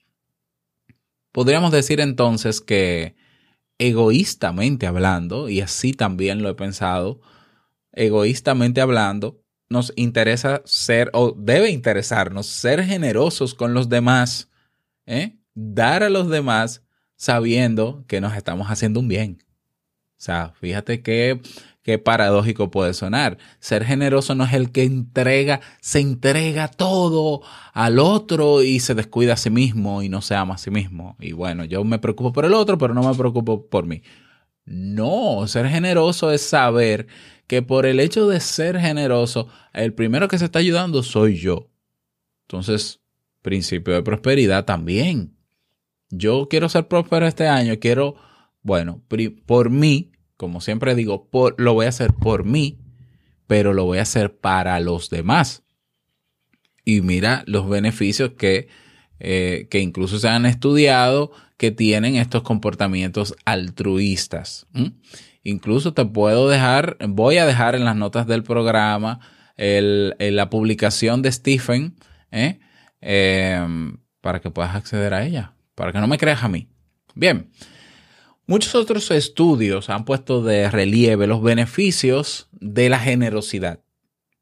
Podríamos 1.31 1.71
decir 1.71 1.99
entonces 1.99 2.59
que 2.59 3.15
egoístamente 3.77 4.87
hablando, 4.87 5.49
y 5.49 5.61
así 5.61 5.93
también 5.93 6.41
lo 6.41 6.49
he 6.49 6.55
pensado, 6.55 7.21
egoístamente 7.91 8.81
hablando, 8.81 9.42
nos 9.73 9.91
interesa 9.97 10.61
ser 10.63 11.09
o 11.11 11.33
debe 11.37 11.69
interesarnos 11.69 12.45
ser 12.45 12.83
generosos 12.85 13.53
con 13.53 13.73
los 13.73 13.89
demás, 13.89 14.49
¿eh? 15.05 15.35
dar 15.53 16.03
a 16.03 16.09
los 16.09 16.29
demás 16.29 16.83
sabiendo 17.17 18.05
que 18.07 18.21
nos 18.21 18.35
estamos 18.37 18.67
haciendo 18.67 19.01
un 19.01 19.09
bien. 19.09 19.43
O 19.43 20.21
sea, 20.23 20.53
fíjate 20.61 21.01
qué, 21.01 21.41
qué 21.81 21.97
paradójico 21.97 22.71
puede 22.71 22.93
sonar. 22.93 23.37
Ser 23.59 23.83
generoso 23.83 24.35
no 24.35 24.45
es 24.45 24.53
el 24.53 24.71
que 24.71 24.83
entrega, 24.83 25.59
se 25.81 25.99
entrega 25.99 26.69
todo 26.69 27.41
al 27.73 27.99
otro 27.99 28.61
y 28.61 28.79
se 28.79 28.95
descuida 28.95 29.33
a 29.33 29.37
sí 29.37 29.49
mismo 29.49 30.01
y 30.01 30.07
no 30.07 30.21
se 30.21 30.35
ama 30.35 30.55
a 30.55 30.59
sí 30.59 30.71
mismo. 30.71 31.17
Y 31.19 31.33
bueno, 31.33 31.65
yo 31.65 31.83
me 31.83 31.99
preocupo 31.99 32.31
por 32.31 32.45
el 32.45 32.53
otro, 32.53 32.77
pero 32.77 32.93
no 32.93 33.03
me 33.03 33.15
preocupo 33.15 33.67
por 33.67 33.85
mí. 33.85 34.01
No, 34.65 35.45
ser 35.47 35.67
generoso 35.67 36.31
es 36.31 36.41
saber 36.41 37.07
que 37.47 37.61
por 37.61 37.85
el 37.85 37.99
hecho 37.99 38.27
de 38.27 38.39
ser 38.39 38.79
generoso, 38.79 39.47
el 39.73 39.93
primero 39.93 40.27
que 40.27 40.37
se 40.37 40.45
está 40.45 40.59
ayudando 40.59 41.03
soy 41.03 41.37
yo. 41.37 41.69
Entonces, 42.47 43.01
principio 43.43 43.93
de 43.93 44.01
prosperidad 44.01 44.65
también. 44.65 45.35
Yo 46.09 46.47
quiero 46.49 46.69
ser 46.69 46.87
próspero 46.87 47.27
este 47.27 47.47
año, 47.47 47.77
quiero, 47.79 48.15
bueno, 48.61 49.03
por 49.45 49.69
mí, 49.69 50.11
como 50.37 50.61
siempre 50.61 50.95
digo, 50.95 51.27
por, 51.29 51.59
lo 51.59 51.73
voy 51.73 51.85
a 51.85 51.89
hacer 51.89 52.13
por 52.13 52.45
mí, 52.45 52.79
pero 53.47 53.73
lo 53.73 53.85
voy 53.85 53.99
a 53.99 54.03
hacer 54.03 54.35
para 54.35 54.79
los 54.79 55.09
demás. 55.09 55.63
Y 56.85 57.01
mira 57.01 57.43
los 57.47 57.69
beneficios 57.69 58.31
que, 58.37 58.67
eh, 59.19 59.67
que 59.69 59.79
incluso 59.79 60.19
se 60.19 60.27
han 60.27 60.45
estudiado 60.45 61.31
que 61.57 61.71
tienen 61.71 62.15
estos 62.15 62.43
comportamientos 62.43 63.35
altruistas. 63.45 64.67
Incluso 65.43 65.93
te 65.93 66.05
puedo 66.05 66.49
dejar, 66.49 66.97
voy 67.07 67.37
a 67.37 67.45
dejar 67.45 67.75
en 67.75 67.85
las 67.85 67.95
notas 67.95 68.27
del 68.27 68.43
programa 68.43 69.19
la 69.55 70.49
publicación 70.49 71.21
de 71.21 71.31
Stephen 71.31 71.95
¿eh? 72.31 72.59
Em, 73.01 73.97
para 74.21 74.41
que 74.41 74.49
puedas 74.49 74.75
acceder 74.75 75.13
a 75.13 75.25
ella, 75.25 75.53
para 75.75 75.91
que 75.91 75.99
no 75.99 76.07
me 76.07 76.17
creas 76.17 76.43
a 76.43 76.47
mí. 76.47 76.69
Bien, 77.15 77.51
muchos 78.47 78.75
otros 78.75 79.11
estudios 79.11 79.89
han 79.89 80.05
puesto 80.05 80.41
de 80.41 80.69
relieve 80.69 81.27
los 81.27 81.43
beneficios 81.43 82.47
de 82.51 82.89
la 82.89 82.99
generosidad, 82.99 83.81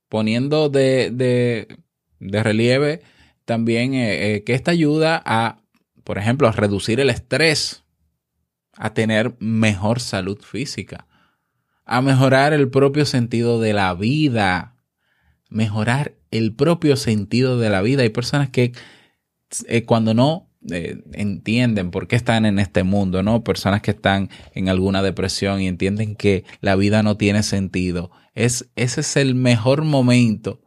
poniendo 0.09 0.69
de, 0.69 1.09
de, 1.11 1.67
de 2.19 2.43
relieve 2.43 3.01
también 3.45 3.93
eh, 3.93 4.35
eh, 4.35 4.43
que 4.43 4.53
esta 4.53 4.71
ayuda 4.71 5.21
a, 5.25 5.57
por 6.03 6.17
ejemplo, 6.17 6.47
a 6.47 6.51
reducir 6.51 6.99
el 6.99 7.09
estrés 7.09 7.83
a 8.81 8.95
tener 8.95 9.35
mejor 9.37 9.99
salud 9.99 10.39
física, 10.41 11.05
a 11.85 12.01
mejorar 12.01 12.51
el 12.51 12.67
propio 12.67 13.05
sentido 13.05 13.61
de 13.61 13.73
la 13.73 13.93
vida, 13.93 14.75
mejorar 15.49 16.15
el 16.31 16.55
propio 16.55 16.95
sentido 16.95 17.59
de 17.59 17.69
la 17.69 17.83
vida. 17.83 18.01
Hay 18.01 18.09
personas 18.09 18.49
que 18.49 18.73
eh, 19.67 19.85
cuando 19.85 20.15
no 20.15 20.49
eh, 20.71 21.03
entienden 21.13 21.91
por 21.91 22.07
qué 22.07 22.15
están 22.15 22.43
en 22.47 22.57
este 22.57 22.81
mundo, 22.81 23.21
¿no? 23.21 23.43
Personas 23.43 23.83
que 23.83 23.91
están 23.91 24.31
en 24.55 24.67
alguna 24.67 25.03
depresión 25.03 25.61
y 25.61 25.67
entienden 25.67 26.15
que 26.15 26.43
la 26.59 26.75
vida 26.75 27.03
no 27.03 27.17
tiene 27.17 27.43
sentido. 27.43 28.09
Es, 28.33 28.71
ese 28.75 29.01
es 29.01 29.15
el 29.15 29.35
mejor 29.35 29.83
momento 29.83 30.59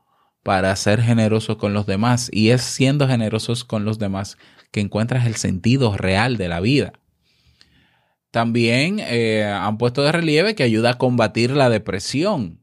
para 0.44 0.76
ser 0.76 1.02
generosos 1.02 1.56
con 1.56 1.75
los 1.75 1.87
demás 1.87 2.30
y 2.33 2.50
es 2.50 2.62
siendo 2.62 3.09
generosos 3.09 3.64
con 3.64 3.85
los 3.85 3.99
demás 3.99 4.38
que 4.71 4.78
encuentras 4.78 5.26
el 5.26 5.35
sentido 5.35 5.97
real 5.97 6.37
de 6.37 6.47
la 6.47 6.61
vida. 6.61 6.92
También 8.35 8.99
eh, 8.99 9.45
han 9.45 9.79
puesto 9.79 10.03
de 10.03 10.11
relieve 10.11 10.57
que 10.57 10.64
ayuda 10.64 10.91
a 10.91 10.99
combatir 10.99 11.53
la 11.53 11.71
depresión 11.71 12.59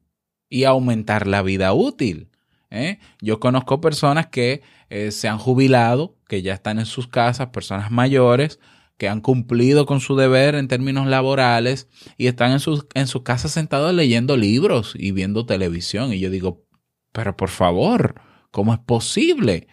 y 0.49 0.65
aumentar 0.65 1.27
la 1.27 1.43
vida 1.43 1.71
útil. 1.71 2.27
¿eh? 2.71 2.99
Yo 3.21 3.39
conozco 3.39 3.79
personas 3.79 4.27
que 4.27 4.63
eh, 4.89 5.11
se 5.11 5.29
han 5.29 5.37
jubilado, 5.37 6.17
que 6.27 6.41
ya 6.41 6.53
están 6.53 6.77
en 6.77 6.85
sus 6.85 7.07
casas, 7.07 7.51
personas 7.51 7.89
mayores, 7.89 8.59
que 8.97 9.07
han 9.07 9.21
cumplido 9.21 9.85
con 9.85 10.01
su 10.01 10.17
deber 10.17 10.55
en 10.55 10.67
términos 10.67 11.07
laborales 11.07 11.87
y 12.17 12.27
están 12.27 12.51
en 12.51 12.59
sus, 12.59 12.85
en 12.93 13.07
sus 13.07 13.21
casas 13.21 13.53
sentados 13.53 13.93
leyendo 13.93 14.35
libros 14.35 14.93
y 14.99 15.13
viendo 15.13 15.45
televisión. 15.45 16.11
Y 16.11 16.19
yo 16.19 16.29
digo, 16.29 16.65
pero 17.13 17.37
por 17.37 17.47
favor, 17.47 18.15
¿cómo 18.51 18.73
es 18.73 18.79
posible? 18.81 19.69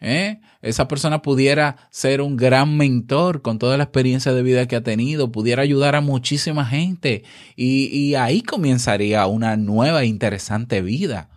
¿Eh? 0.00 0.40
Esa 0.62 0.88
persona 0.88 1.20
pudiera 1.20 1.76
ser 1.90 2.22
un 2.22 2.36
gran 2.36 2.76
mentor 2.78 3.42
con 3.42 3.58
toda 3.58 3.76
la 3.76 3.84
experiencia 3.84 4.32
de 4.32 4.42
vida 4.42 4.66
que 4.66 4.76
ha 4.76 4.82
tenido, 4.82 5.30
pudiera 5.30 5.62
ayudar 5.62 5.94
a 5.94 6.00
muchísima 6.00 6.64
gente 6.64 7.22
y, 7.54 8.14
ahí 8.14 8.40
comenzaría 8.40 9.26
una 9.26 9.56
nueva 9.56 10.02
e 10.02 10.06
interesante 10.06 10.80
vida. 10.80 11.28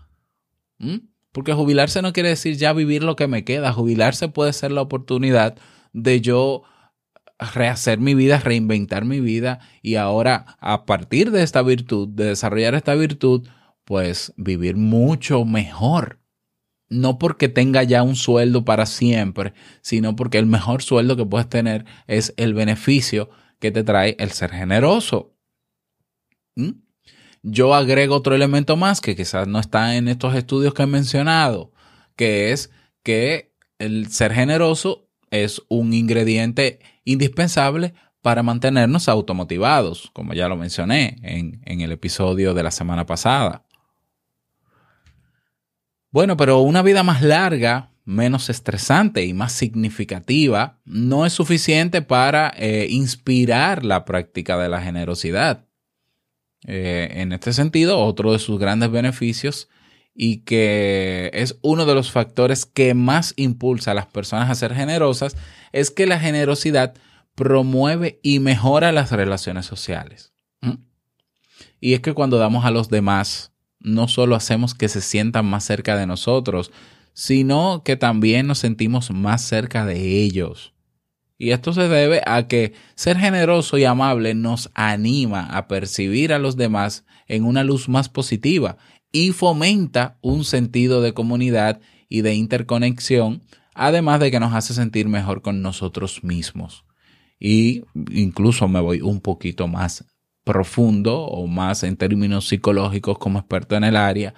¿Mm? 0.79 1.10
Porque 1.34 1.53
jubilarse 1.53 2.01
no 2.01 2.13
quiere 2.13 2.29
decir 2.29 2.55
ya 2.55 2.72
vivir 2.72 3.03
lo 3.03 3.17
que 3.17 3.27
me 3.27 3.43
queda, 3.43 3.74
jubilarse 3.74 4.29
puede 4.29 4.53
ser 4.53 4.72
la 4.72 4.82
oportunidad 4.82 5.58
de 5.91 6.22
yo 6.22 6.63
rehacer 7.39 8.00
mi 8.00 8.15
vida, 8.15 8.39
reinventar 8.39 9.03
mi 9.03 9.20
vida 9.20 9.60
y 9.82 9.96
ahora 9.96 10.58
a 10.62 10.86
partir 10.86 11.32
de 11.32 11.43
esta 11.43 11.62
virtud, 11.62 12.08
de 12.10 12.25
desarrollar 12.25 12.75
esta 12.75 12.96
virtud, 12.96 13.48
pues 13.84 14.34
vivir 14.38 14.77
mucho 14.77 15.43
mejor 15.43 16.23
no 16.93 17.17
porque 17.17 17.50
tenga 17.50 17.83
ya 17.83 18.03
un 18.03 18.15
sueldo 18.15 18.63
para 18.63 18.85
siempre, 18.85 19.53
sino 19.81 20.15
porque 20.15 20.38
el 20.38 20.45
mejor 20.45 20.83
sueldo 20.83 21.17
que 21.17 21.25
puedes 21.25 21.50
tener 21.50 21.85
es 22.07 22.33
el 22.38 22.53
beneficio 22.53 23.29
que 23.59 23.71
te 23.71 23.83
trae 23.83 24.15
el 24.19 24.31
ser 24.31 24.51
generoso. 24.51 25.33
¿Mm? 26.55 26.71
Yo 27.41 27.73
agrego 27.73 28.15
otro 28.15 28.35
elemento 28.35 28.77
más 28.77 29.01
que 29.01 29.15
quizás 29.15 29.47
no 29.47 29.59
está 29.59 29.95
en 29.97 30.07
estos 30.07 30.35
estudios 30.35 30.73
que 30.73 30.83
he 30.83 30.88
mencionado, 30.88 31.71
que 32.15 32.51
es 32.51 32.69
que 33.03 33.53
el 33.79 34.07
ser 34.07 34.33
generoso 34.33 35.09
es 35.29 35.62
un 35.67 35.93
ingrediente 35.93 36.79
indispensable 37.03 37.93
para 38.21 38.43
mantenernos 38.43 39.09
automotivados, 39.09 40.09
como 40.13 40.33
ya 40.33 40.47
lo 40.47 40.55
mencioné 40.55 41.17
en, 41.23 41.62
en 41.65 41.81
el 41.81 41.91
episodio 41.91 42.53
de 42.53 42.63
la 42.63 42.71
semana 42.71 43.05
pasada. 43.05 43.62
Bueno, 46.13 46.38
pero 46.38 46.60
una 46.60 46.84
vida 46.84 47.01
más 47.01 47.24
larga, 47.24 47.89
menos 48.05 48.51
estresante 48.51 49.25
y 49.25 49.34
más 49.34 49.51
significativa 49.51 50.79
no 50.86 51.25
es 51.25 51.34
suficiente 51.34 52.03
para 52.03 52.53
eh, 52.55 52.86
inspirar 52.88 53.84
la 53.84 54.05
práctica 54.05 54.55
de 54.60 54.70
la 54.70 54.79
generosidad. 54.79 55.65
Eh, 56.67 57.10
en 57.13 57.34
este 57.34 57.51
sentido, 57.51 57.98
otro 57.98 58.32
de 58.32 58.38
sus 58.38 58.60
grandes 58.60 58.91
beneficios 58.91 59.70
y 60.13 60.41
que 60.41 61.32
es 61.34 61.58
uno 61.63 61.88
de 61.88 61.96
los 61.96 62.12
factores 62.12 62.67
que 62.67 62.93
más 62.93 63.34
impulsa 63.36 63.89
a 63.89 63.96
las 63.96 64.05
personas 64.05 64.51
a 64.51 64.55
ser 64.55 64.75
generosas 64.75 65.36
es 65.72 65.89
que 65.89 66.05
la 66.05 66.20
generosidad 66.20 66.93
promueve 67.34 68.20
y 68.22 68.39
mejora 68.39 68.91
las 68.91 69.12
relaciones 69.12 69.65
sociales. 69.65 70.32
¿Mm? 70.62 70.75
Y 71.79 71.96
es 71.96 72.01
que 72.01 72.13
cuando 72.13 72.38
damos 72.38 72.65
a 72.65 72.72
los 72.72 72.89
demás, 72.89 73.52
no 73.83 74.07
solo 74.07 74.35
hacemos 74.35 74.73
que 74.73 74.89
se 74.89 75.01
sientan 75.01 75.45
más 75.45 75.65
cerca 75.65 75.95
de 75.95 76.07
nosotros, 76.07 76.71
sino 77.13 77.83
que 77.83 77.95
también 77.95 78.47
nos 78.47 78.59
sentimos 78.59 79.11
más 79.11 79.41
cerca 79.43 79.85
de 79.85 80.21
ellos. 80.23 80.73
Y 81.37 81.51
esto 81.51 81.73
se 81.73 81.87
debe 81.87 82.21
a 82.25 82.47
que 82.47 82.73
ser 82.95 83.17
generoso 83.17 83.77
y 83.77 83.83
amable 83.83 84.33
nos 84.33 84.71
anima 84.75 85.45
a 85.45 85.67
percibir 85.67 86.31
a 86.31 86.39
los 86.39 86.55
demás 86.55 87.05
en 87.27 87.43
una 87.43 87.63
luz 87.63 87.89
más 87.89 88.07
positiva 88.09 88.77
y 89.11 89.31
fomenta 89.31 90.17
un 90.21 90.45
sentido 90.45 91.01
de 91.01 91.13
comunidad 91.13 91.81
y 92.09 92.21
de 92.21 92.35
interconexión, 92.35 93.41
además 93.73 94.19
de 94.19 94.31
que 94.31 94.39
nos 94.39 94.53
hace 94.53 94.73
sentir 94.73 95.07
mejor 95.07 95.41
con 95.41 95.61
nosotros 95.61 96.23
mismos. 96.23 96.85
Y 97.39 97.83
incluso 98.11 98.67
me 98.67 98.79
voy 98.79 99.01
un 99.01 99.19
poquito 99.19 99.67
más 99.67 100.05
profundo 100.43 101.21
o 101.21 101.47
más 101.47 101.83
en 101.83 101.97
términos 101.97 102.47
psicológicos 102.47 103.17
como 103.17 103.39
experto 103.39 103.75
en 103.75 103.83
el 103.83 103.95
área, 103.95 104.33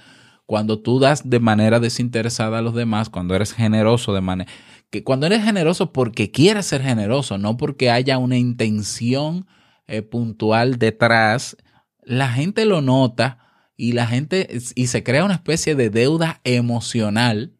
cuando 0.45 0.79
tú 0.79 0.99
das 0.99 1.29
de 1.29 1.39
manera 1.39 1.79
desinteresada 1.79 2.59
a 2.59 2.61
los 2.61 2.75
demás, 2.75 3.09
cuando 3.09 3.35
eres 3.35 3.53
generoso 3.53 4.13
de 4.13 4.21
manera 4.21 4.51
que 4.89 5.03
cuando 5.03 5.25
eres 5.25 5.43
generoso 5.43 5.91
porque 5.91 6.31
quieres 6.31 6.67
ser 6.67 6.81
generoso, 6.81 7.37
no 7.37 7.57
porque 7.57 7.89
haya 7.89 8.17
una 8.17 8.37
intención 8.37 9.45
eh, 9.87 10.01
puntual 10.01 10.77
detrás, 10.77 11.57
la 12.03 12.29
gente 12.29 12.65
lo 12.65 12.81
nota 12.81 13.39
y 13.75 13.91
la 13.91 14.07
gente 14.07 14.47
y 14.75 14.87
se 14.87 15.03
crea 15.03 15.25
una 15.25 15.33
especie 15.33 15.75
de 15.75 15.89
deuda 15.89 16.39
emocional 16.43 17.53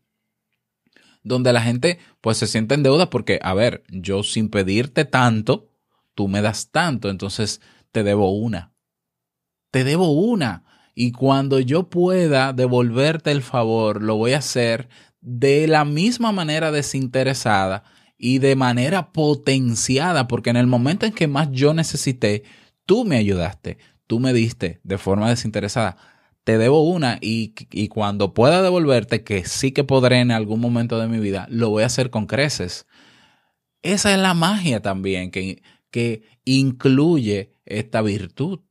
donde 1.23 1.51
la 1.51 1.61
gente 1.61 1.99
pues 2.21 2.37
se 2.37 2.47
siente 2.47 2.75
en 2.75 2.83
deuda 2.83 3.09
porque, 3.09 3.39
a 3.41 3.53
ver, 3.53 3.83
yo 3.89 4.23
sin 4.23 4.49
pedirte 4.49 5.05
tanto, 5.05 5.71
tú 6.13 6.27
me 6.27 6.41
das 6.41 6.69
tanto, 6.71 7.09
entonces 7.09 7.59
te 7.95 8.03
debo 8.03 8.29
una. 8.31 8.73
Te 9.71 9.85
debo 9.85 10.11
una. 10.11 10.65
Y 10.95 11.13
cuando 11.13 11.61
yo 11.61 11.89
pueda 11.89 12.51
devolverte 12.51 13.31
el 13.31 13.41
favor, 13.41 14.01
lo 14.01 14.17
voy 14.17 14.33
a 14.33 14.39
hacer 14.39 14.89
de 15.21 15.65
la 15.69 15.85
misma 15.85 16.33
manera 16.33 16.73
desinteresada 16.73 17.85
y 18.17 18.39
de 18.39 18.57
manera 18.57 19.13
potenciada, 19.13 20.27
porque 20.27 20.49
en 20.49 20.57
el 20.57 20.67
momento 20.67 21.05
en 21.05 21.13
que 21.13 21.29
más 21.29 21.49
yo 21.53 21.73
necesité, 21.73 22.43
tú 22.85 23.05
me 23.05 23.15
ayudaste, 23.15 23.77
tú 24.07 24.19
me 24.19 24.33
diste 24.33 24.81
de 24.83 24.97
forma 24.97 25.29
desinteresada. 25.29 25.95
Te 26.43 26.57
debo 26.57 26.83
una 26.83 27.17
y, 27.21 27.53
y 27.71 27.87
cuando 27.87 28.33
pueda 28.33 28.61
devolverte, 28.61 29.23
que 29.23 29.45
sí 29.45 29.71
que 29.71 29.85
podré 29.85 30.19
en 30.19 30.31
algún 30.31 30.59
momento 30.59 30.99
de 30.99 31.07
mi 31.07 31.19
vida, 31.19 31.47
lo 31.49 31.69
voy 31.69 31.83
a 31.83 31.87
hacer 31.87 32.09
con 32.09 32.27
creces. 32.27 32.87
Esa 33.83 34.11
es 34.11 34.19
la 34.19 34.33
magia 34.33 34.81
también 34.81 35.31
que, 35.31 35.63
que 35.91 36.23
incluye 36.43 37.54
esta 37.65 38.01
virtud. 38.01 38.62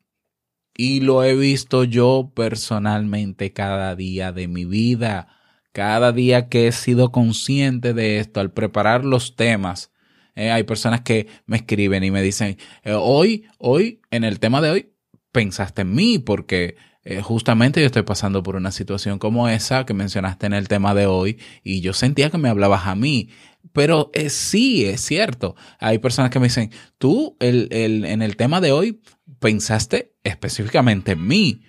Y 0.77 1.01
lo 1.01 1.23
he 1.23 1.37
visto 1.37 1.85
yo 1.85 2.33
personalmente 2.35 3.53
cada 3.53 3.95
día 3.95 4.33
de 4.33 4.49
mi 4.49 4.65
vida. 4.65 5.29
Cada 5.73 6.13
día 6.13 6.49
que 6.49 6.69
he 6.69 6.73
sido 6.73 7.13
consciente 7.13 7.95
de 7.95 8.19
esto, 8.19 8.41
al 8.41 8.53
preparar 8.53 9.05
los 9.05 9.37
temas, 9.37 9.93
eh, 10.37 10.51
hay 10.51 10.65
personas 10.65 11.03
que 11.03 11.29
me 11.47 11.57
escriben 11.57 12.03
y 12.05 12.11
me 12.11 12.23
dicen, 12.23 12.59
eh, 12.83 12.93
hoy, 12.93 13.47
hoy, 13.59 14.01
en 14.11 14.25
el 14.25 14.41
tema 14.41 14.61
de 14.61 14.71
hoy, 14.71 14.93
pensaste 15.33 15.83
en 15.83 15.95
mí 15.95 16.19
porque 16.19 16.77
eh, 17.05 17.21
justamente 17.21 17.81
yo 17.81 17.87
estoy 17.87 18.03
pasando 18.03 18.43
por 18.43 18.57
una 18.57 18.73
situación 18.73 19.19
como 19.19 19.49
esa 19.49 19.85
que 19.85 19.95
mencionaste 19.95 20.47
en 20.47 20.55
el 20.55 20.69
tema 20.69 20.95
de 20.95 21.07
hoy 21.07 21.39
y 21.63 21.83
yo 21.83 21.93
sentía 21.93 22.31
que 22.31 22.39
me 22.39 22.49
hablabas 22.49 22.87
a 22.87 22.95
mí. 22.95 23.29
Pero 23.73 24.11
sí, 24.29 24.85
es 24.85 25.01
cierto. 25.01 25.57
Hay 25.81 25.99
personas 25.99 26.31
que 26.31 26.39
me 26.39 26.47
dicen, 26.47 26.71
tú 26.99 27.37
el, 27.41 27.69
el, 27.73 28.05
en 28.05 28.23
el 28.23 28.37
tema 28.37 28.61
de 28.61 28.73
hoy 28.73 29.01
pensaste 29.41 30.15
específicamente 30.23 31.13
en 31.13 31.27
mí, 31.27 31.63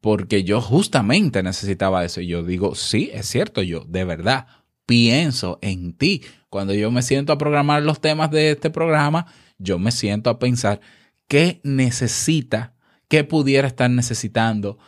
porque 0.00 0.44
yo 0.44 0.60
justamente 0.60 1.42
necesitaba 1.42 2.04
eso. 2.04 2.20
Y 2.20 2.26
yo 2.26 2.42
digo, 2.42 2.74
sí, 2.74 3.10
es 3.12 3.26
cierto, 3.26 3.62
yo 3.62 3.84
de 3.88 4.04
verdad 4.04 4.46
pienso 4.86 5.58
en 5.62 5.96
ti. 5.96 6.22
Cuando 6.50 6.74
yo 6.74 6.90
me 6.90 7.02
siento 7.02 7.32
a 7.32 7.38
programar 7.38 7.82
los 7.82 8.00
temas 8.00 8.30
de 8.30 8.50
este 8.50 8.70
programa, 8.70 9.26
yo 9.58 9.78
me 9.78 9.92
siento 9.92 10.30
a 10.30 10.38
pensar 10.38 10.80
qué 11.28 11.60
necesita, 11.64 12.74
qué 13.08 13.24
pudiera 13.24 13.68
estar 13.68 13.90
necesitando 13.90 14.78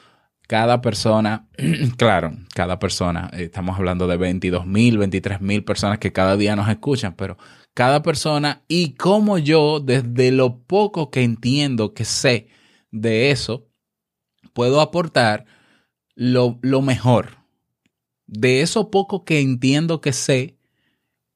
cada 0.47 0.81
persona, 0.81 1.49
claro, 1.97 2.37
cada 2.55 2.79
persona, 2.79 3.31
estamos 3.33 3.77
hablando 3.77 4.07
de 4.07 4.17
22 4.17 4.67
mil, 4.67 4.99
23 4.99 5.41
mil 5.41 5.65
personas 5.65 5.99
que 5.99 6.13
cada 6.13 6.37
día 6.37 6.57
nos 6.57 6.69
escuchan, 6.69 7.15
pero 7.15 7.37
cada 7.75 8.03
persona 8.03 8.63
y 8.69 8.95
cómo 8.95 9.39
yo, 9.39 9.81
desde 9.81 10.31
lo 10.31 10.61
poco 10.61 11.11
que 11.11 11.23
entiendo, 11.23 11.95
que 11.95 12.05
sé 12.05 12.49
de 12.91 13.31
eso, 13.31 13.69
puedo 14.53 14.81
aportar 14.81 15.47
lo, 16.15 16.59
lo 16.63 16.81
mejor. 16.81 17.39
De 18.27 18.63
eso 18.63 18.91
poco 18.91 19.25
que 19.25 19.41
entiendo 19.41 20.01
que 20.01 20.13
sé, 20.13 20.59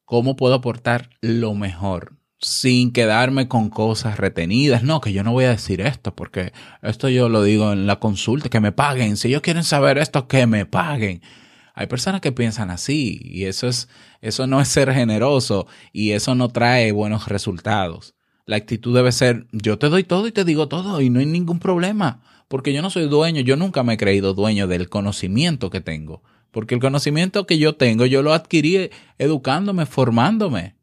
cómo 0.04 0.34
puedo 0.34 0.54
aportar 0.54 1.10
lo 1.20 1.54
mejor 1.54 2.19
sin 2.40 2.92
quedarme 2.92 3.48
con 3.48 3.68
cosas 3.70 4.18
retenidas. 4.18 4.82
No, 4.82 5.00
que 5.00 5.12
yo 5.12 5.22
no 5.22 5.32
voy 5.32 5.44
a 5.44 5.50
decir 5.50 5.80
esto, 5.80 6.14
porque 6.14 6.52
esto 6.82 7.08
yo 7.08 7.28
lo 7.28 7.42
digo 7.42 7.72
en 7.72 7.86
la 7.86 8.00
consulta, 8.00 8.48
que 8.48 8.60
me 8.60 8.72
paguen. 8.72 9.16
Si 9.16 9.28
ellos 9.28 9.42
quieren 9.42 9.64
saber 9.64 9.98
esto, 9.98 10.26
que 10.26 10.46
me 10.46 10.66
paguen. 10.66 11.22
Hay 11.74 11.86
personas 11.86 12.20
que 12.20 12.32
piensan 12.32 12.70
así 12.70 13.20
y 13.22 13.44
eso 13.44 13.68
es 13.68 13.88
eso 14.20 14.46
no 14.46 14.60
es 14.60 14.68
ser 14.68 14.92
generoso 14.92 15.66
y 15.92 16.10
eso 16.10 16.34
no 16.34 16.48
trae 16.48 16.92
buenos 16.92 17.28
resultados. 17.28 18.14
La 18.44 18.56
actitud 18.56 18.94
debe 18.94 19.12
ser 19.12 19.46
yo 19.52 19.78
te 19.78 19.88
doy 19.88 20.04
todo 20.04 20.26
y 20.26 20.32
te 20.32 20.44
digo 20.44 20.68
todo 20.68 21.00
y 21.00 21.10
no 21.10 21.20
hay 21.20 21.26
ningún 21.26 21.58
problema, 21.58 22.20
porque 22.48 22.72
yo 22.72 22.82
no 22.82 22.90
soy 22.90 23.08
dueño, 23.08 23.40
yo 23.40 23.56
nunca 23.56 23.82
me 23.82 23.94
he 23.94 23.96
creído 23.96 24.34
dueño 24.34 24.66
del 24.66 24.88
conocimiento 24.88 25.70
que 25.70 25.80
tengo, 25.80 26.22
porque 26.50 26.74
el 26.74 26.80
conocimiento 26.80 27.46
que 27.46 27.58
yo 27.58 27.76
tengo 27.76 28.04
yo 28.06 28.22
lo 28.22 28.34
adquirí 28.34 28.90
educándome, 29.18 29.86
formándome, 29.86 30.74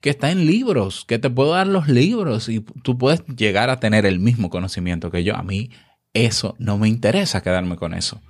que 0.00 0.10
está 0.10 0.30
en 0.30 0.46
libros, 0.46 1.04
que 1.06 1.18
te 1.18 1.30
puedo 1.30 1.52
dar 1.52 1.66
los 1.66 1.88
libros 1.88 2.48
y 2.48 2.60
tú 2.60 2.98
puedes 2.98 3.24
llegar 3.26 3.70
a 3.70 3.80
tener 3.80 4.06
el 4.06 4.18
mismo 4.18 4.50
conocimiento 4.50 5.10
que 5.10 5.24
yo. 5.24 5.36
A 5.36 5.42
mí 5.42 5.70
eso 6.12 6.54
no 6.58 6.78
me 6.78 6.88
interesa 6.88 7.42
quedarme 7.42 7.76
con 7.76 7.94
eso. 7.94 8.20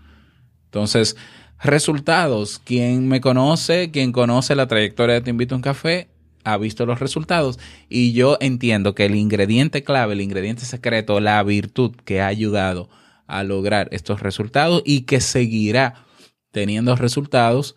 Entonces, 0.64 1.16
Resultados. 1.62 2.58
Quien 2.58 3.08
me 3.08 3.20
conoce, 3.20 3.90
quien 3.90 4.12
conoce 4.12 4.54
la 4.54 4.66
trayectoria 4.66 5.16
de 5.16 5.20
Te 5.22 5.30
Invito 5.30 5.54
a 5.54 5.56
un 5.56 5.62
Café, 5.62 6.08
ha 6.44 6.58
visto 6.58 6.86
los 6.86 7.00
resultados 7.00 7.58
y 7.88 8.12
yo 8.12 8.38
entiendo 8.40 8.94
que 8.94 9.06
el 9.06 9.16
ingrediente 9.16 9.82
clave, 9.82 10.12
el 10.12 10.20
ingrediente 10.20 10.64
secreto, 10.64 11.18
la 11.18 11.42
virtud 11.42 11.96
que 12.04 12.20
ha 12.20 12.28
ayudado 12.28 12.88
a 13.26 13.42
lograr 13.42 13.88
estos 13.90 14.20
resultados 14.20 14.82
y 14.84 15.02
que 15.02 15.20
seguirá 15.20 16.06
teniendo 16.52 16.94
resultados 16.94 17.74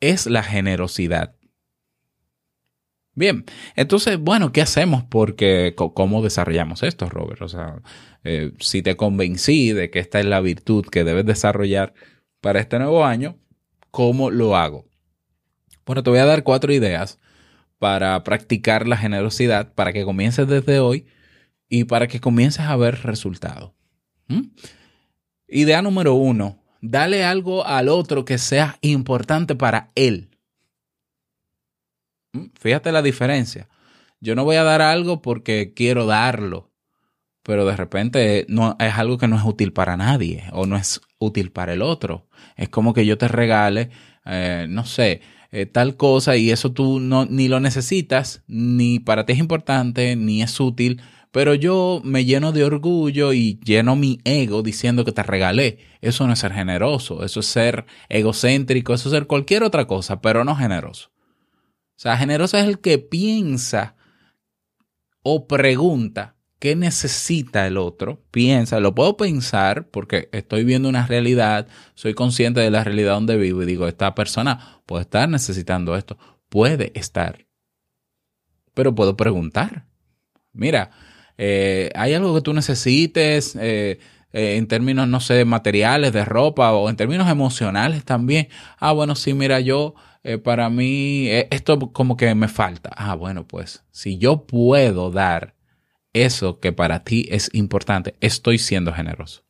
es 0.00 0.26
la 0.26 0.42
generosidad. 0.42 1.35
Bien, 3.16 3.46
entonces, 3.76 4.18
bueno, 4.18 4.52
¿qué 4.52 4.60
hacemos? 4.60 5.02
Porque, 5.02 5.74
¿cómo 5.74 6.22
desarrollamos 6.22 6.82
esto, 6.82 7.08
Robert? 7.08 7.40
O 7.40 7.48
sea, 7.48 7.80
eh, 8.24 8.52
si 8.60 8.82
te 8.82 8.94
convencí 8.94 9.72
de 9.72 9.90
que 9.90 10.00
esta 10.00 10.20
es 10.20 10.26
la 10.26 10.40
virtud 10.40 10.84
que 10.84 11.02
debes 11.02 11.24
desarrollar, 11.24 11.94
para 12.42 12.60
este 12.60 12.78
nuevo 12.78 13.04
año, 13.04 13.38
¿cómo 13.90 14.30
lo 14.30 14.54
hago? 14.54 14.86
Bueno, 15.86 16.02
te 16.02 16.10
voy 16.10 16.18
a 16.18 16.26
dar 16.26 16.42
cuatro 16.42 16.72
ideas 16.72 17.18
para 17.78 18.22
practicar 18.22 18.86
la 18.86 18.96
generosidad, 18.98 19.72
para 19.72 19.94
que 19.94 20.04
comiences 20.04 20.46
desde 20.46 20.78
hoy 20.78 21.06
y 21.68 21.84
para 21.84 22.08
que 22.08 22.20
comiences 22.20 22.66
a 22.66 22.76
ver 22.76 23.02
resultados. 23.02 23.72
Idea 25.48 25.80
número 25.80 26.14
uno, 26.14 26.62
dale 26.82 27.24
algo 27.24 27.66
al 27.66 27.88
otro 27.88 28.24
que 28.24 28.38
sea 28.38 28.78
importante 28.82 29.54
para 29.54 29.90
él. 29.94 30.35
¿Mm? 32.36 32.50
Fíjate 32.58 32.92
la 32.92 33.02
diferencia. 33.02 33.68
Yo 34.20 34.34
no 34.34 34.44
voy 34.44 34.56
a 34.56 34.64
dar 34.64 34.82
algo 34.82 35.22
porque 35.22 35.72
quiero 35.74 36.06
darlo, 36.06 36.72
pero 37.42 37.66
de 37.66 37.76
repente 37.76 38.46
no, 38.48 38.76
es 38.80 38.94
algo 38.94 39.18
que 39.18 39.28
no 39.28 39.36
es 39.36 39.44
útil 39.44 39.72
para 39.72 39.96
nadie 39.96 40.44
o 40.52 40.66
no 40.66 40.76
es 40.76 41.00
útil 41.18 41.52
para 41.52 41.74
el 41.74 41.82
otro. 41.82 42.26
Es 42.56 42.68
como 42.68 42.94
que 42.94 43.06
yo 43.06 43.18
te 43.18 43.28
regale, 43.28 43.90
eh, 44.24 44.66
no 44.68 44.84
sé, 44.84 45.20
eh, 45.52 45.66
tal 45.66 45.96
cosa 45.96 46.36
y 46.36 46.50
eso 46.50 46.72
tú 46.72 46.98
no, 47.00 47.26
ni 47.26 47.48
lo 47.48 47.60
necesitas, 47.60 48.42
ni 48.46 48.98
para 48.98 49.26
ti 49.26 49.34
es 49.34 49.38
importante, 49.38 50.16
ni 50.16 50.42
es 50.42 50.58
útil, 50.58 51.00
pero 51.30 51.54
yo 51.54 52.00
me 52.04 52.24
lleno 52.24 52.52
de 52.52 52.64
orgullo 52.64 53.32
y 53.32 53.60
lleno 53.62 53.94
mi 53.94 54.18
ego 54.24 54.62
diciendo 54.62 55.04
que 55.04 55.12
te 55.12 55.22
regalé. 55.22 55.78
Eso 56.00 56.26
no 56.26 56.32
es 56.32 56.38
ser 56.38 56.52
generoso, 56.52 57.24
eso 57.24 57.40
es 57.40 57.46
ser 57.46 57.86
egocéntrico, 58.08 58.94
eso 58.94 59.08
es 59.08 59.12
ser 59.12 59.26
cualquier 59.26 59.62
otra 59.62 59.86
cosa, 59.86 60.20
pero 60.20 60.44
no 60.44 60.56
generoso. 60.56 61.10
O 61.96 61.98
sea, 61.98 62.16
generoso 62.16 62.58
es 62.58 62.66
el 62.66 62.78
que 62.78 62.98
piensa 62.98 63.96
o 65.22 65.46
pregunta 65.46 66.36
qué 66.58 66.76
necesita 66.76 67.66
el 67.66 67.78
otro. 67.78 68.22
Piensa, 68.30 68.80
lo 68.80 68.94
puedo 68.94 69.16
pensar 69.16 69.88
porque 69.88 70.28
estoy 70.32 70.64
viendo 70.64 70.88
una 70.88 71.06
realidad, 71.06 71.68
soy 71.94 72.14
consciente 72.14 72.60
de 72.60 72.70
la 72.70 72.84
realidad 72.84 73.14
donde 73.14 73.36
vivo 73.36 73.62
y 73.62 73.66
digo, 73.66 73.88
esta 73.88 74.14
persona 74.14 74.80
puede 74.84 75.02
estar 75.02 75.28
necesitando 75.28 75.96
esto, 75.96 76.18
puede 76.48 76.92
estar. 76.94 77.46
Pero 78.74 78.94
puedo 78.94 79.16
preguntar. 79.16 79.86
Mira, 80.52 80.90
eh, 81.38 81.90
¿hay 81.94 82.14
algo 82.14 82.34
que 82.34 82.40
tú 82.42 82.52
necesites 82.52 83.56
eh, 83.56 83.98
eh, 84.32 84.56
en 84.56 84.68
términos, 84.68 85.08
no 85.08 85.20
sé, 85.20 85.44
materiales, 85.44 86.12
de 86.12 86.24
ropa 86.24 86.72
o 86.72 86.88
en 86.88 86.96
términos 86.96 87.28
emocionales 87.28 88.04
también? 88.04 88.48
Ah, 88.78 88.92
bueno, 88.92 89.14
sí, 89.14 89.34
mira, 89.34 89.60
yo, 89.60 89.94
eh, 90.26 90.38
para 90.38 90.68
mí, 90.70 91.28
eh, 91.28 91.46
esto 91.52 91.78
como 91.92 92.16
que 92.16 92.34
me 92.34 92.48
falta. 92.48 92.90
Ah, 92.96 93.14
bueno, 93.14 93.46
pues, 93.46 93.84
si 93.92 94.18
yo 94.18 94.44
puedo 94.44 95.12
dar 95.12 95.54
eso 96.12 96.58
que 96.58 96.72
para 96.72 97.04
ti 97.04 97.28
es 97.30 97.48
importante, 97.52 98.16
estoy 98.20 98.58
siendo 98.58 98.92
generoso. 98.92 99.44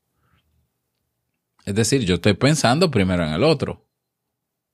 Es 1.64 1.74
decir, 1.74 2.04
yo 2.04 2.16
estoy 2.16 2.34
pensando 2.34 2.90
primero 2.90 3.24
en 3.24 3.32
el 3.32 3.42
otro, 3.42 3.86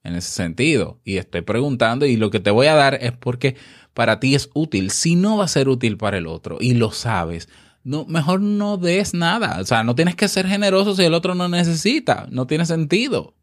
en 0.02 0.16
ese 0.16 0.32
sentido, 0.32 1.00
y 1.04 1.18
estoy 1.18 1.42
preguntando 1.42 2.04
y 2.04 2.16
lo 2.16 2.30
que 2.30 2.40
te 2.40 2.50
voy 2.50 2.66
a 2.66 2.74
dar 2.74 2.98
es 3.00 3.12
porque 3.12 3.56
para 3.94 4.18
ti 4.18 4.34
es 4.34 4.50
útil. 4.54 4.90
Si 4.90 5.14
no 5.14 5.36
va 5.36 5.44
a 5.44 5.48
ser 5.48 5.68
útil 5.68 5.96
para 5.96 6.18
el 6.18 6.26
otro 6.26 6.58
y 6.60 6.74
lo 6.74 6.90
sabes, 6.90 7.48
no, 7.84 8.06
mejor 8.06 8.40
no 8.40 8.76
des 8.76 9.14
nada. 9.14 9.60
O 9.60 9.64
sea, 9.64 9.84
no 9.84 9.94
tienes 9.94 10.16
que 10.16 10.26
ser 10.26 10.48
generoso 10.48 10.96
si 10.96 11.04
el 11.04 11.14
otro 11.14 11.36
no 11.36 11.48
necesita. 11.48 12.26
No 12.30 12.46
tiene 12.48 12.66
sentido. 12.66 13.34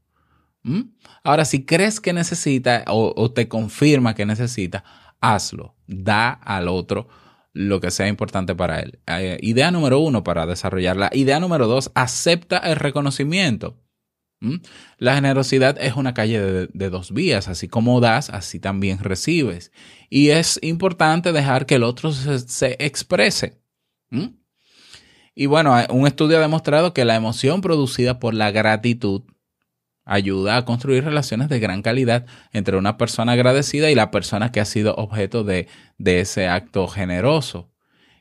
¿Mm? 0.64 0.82
Ahora, 1.24 1.46
si 1.46 1.66
crees 1.66 2.00
que 2.00 2.14
necesita 2.14 2.84
o, 2.88 3.32
te 3.32 3.48
confirma 3.48 4.16
que 4.16 4.26
necesita, 4.26 4.84
hazlo. 5.20 5.76
Da 5.88 6.32
al 6.32 6.68
otro 6.68 7.08
lo 7.54 7.82
que 7.82 7.92
sea 7.92 8.08
importante 8.08 8.56
para 8.56 8.80
él. 8.80 9.00
Eh, 9.08 9.38
idea 9.42 9.72
número 9.72 10.00
uno 10.00 10.24
para 10.24 10.46
desarrollarla. 10.46 11.10
Idea 11.14 11.40
número 11.40 11.68
dos, 11.68 11.92
acepta 11.96 12.58
el 12.58 12.76
reconocimiento. 12.76 13.78
¿Mm? 14.42 14.58
La 14.98 15.16
generosidad 15.16 15.78
es 15.82 15.96
una 15.96 16.14
calle 16.14 16.68
de, 16.68 16.90
dos 16.90 17.12
vías, 17.12 17.50
así 17.50 17.68
como 17.68 18.00
das, 18.00 18.30
así 18.30 18.60
también 18.60 19.00
recibes. 19.00 19.72
Y 20.10 20.30
es 20.30 20.60
importante 20.62 21.34
dejar 21.34 21.66
que 21.66 21.76
el 21.76 21.84
otro 21.84 22.12
se, 22.12 22.40
se 22.40 22.78
exprese. 22.80 23.62
¿Mm? 24.10 24.40
Y 25.36 25.46
bueno, 25.46 25.76
un 25.90 26.08
estudio 26.08 26.38
ha 26.38 26.42
demostrado 26.42 26.94
que 26.94 27.06
la 27.06 27.16
emoción 27.16 27.62
producida 27.62 28.20
por 28.20 28.34
la 28.34 28.52
gratitud 28.52 29.24
ayuda 30.10 30.58
a 30.58 30.66
construir 30.66 31.04
relaciones 31.04 31.50
de 31.50 31.60
gran 31.60 31.82
calidad 31.84 32.26
entre 32.52 32.78
una 32.78 32.98
persona 32.98 33.34
agradecida 33.34 33.92
y 33.92 33.96
la 33.96 34.12
persona 34.12 34.52
que 34.52 34.60
ha 34.60 34.66
sido 34.66 34.96
objeto 34.96 35.44
de, 35.44 35.68
de 35.98 36.22
ese 36.22 36.48
acto 36.48 36.88
generoso. 36.88 37.70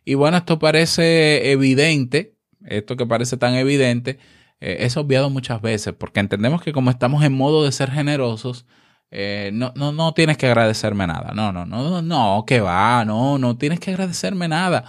Y 0.05 0.14
bueno, 0.14 0.37
esto 0.37 0.59
parece 0.59 1.51
evidente, 1.51 2.37
esto 2.66 2.96
que 2.96 3.07
parece 3.07 3.37
tan 3.38 3.55
evidente, 3.55 4.18
eh, 4.61 4.79
es 4.81 4.96
obviado 4.96 5.31
muchas 5.31 5.62
veces, 5.62 5.94
porque 5.94 6.20
entendemos 6.20 6.62
que 6.62 6.72
como 6.72 6.90
estamos 6.90 7.24
en 7.24 7.33
modo 7.33 7.64
de 7.64 7.72
ser 7.72 7.90
generosos, 7.90 8.66
eh, 9.11 9.51
no, 9.55 9.72
no, 9.74 9.92
no 9.92 10.12
tienes 10.12 10.37
que 10.37 10.46
agradecerme 10.46 11.07
nada. 11.07 11.33
No, 11.35 11.53
no, 11.53 11.64
no, 11.64 12.03
no, 12.03 12.44
que 12.46 12.61
va, 12.61 13.05
no, 13.07 13.38
no 13.38 13.57
tienes 13.57 13.81
que 13.81 13.92
agradecerme 13.92 14.48
nada. 14.48 14.85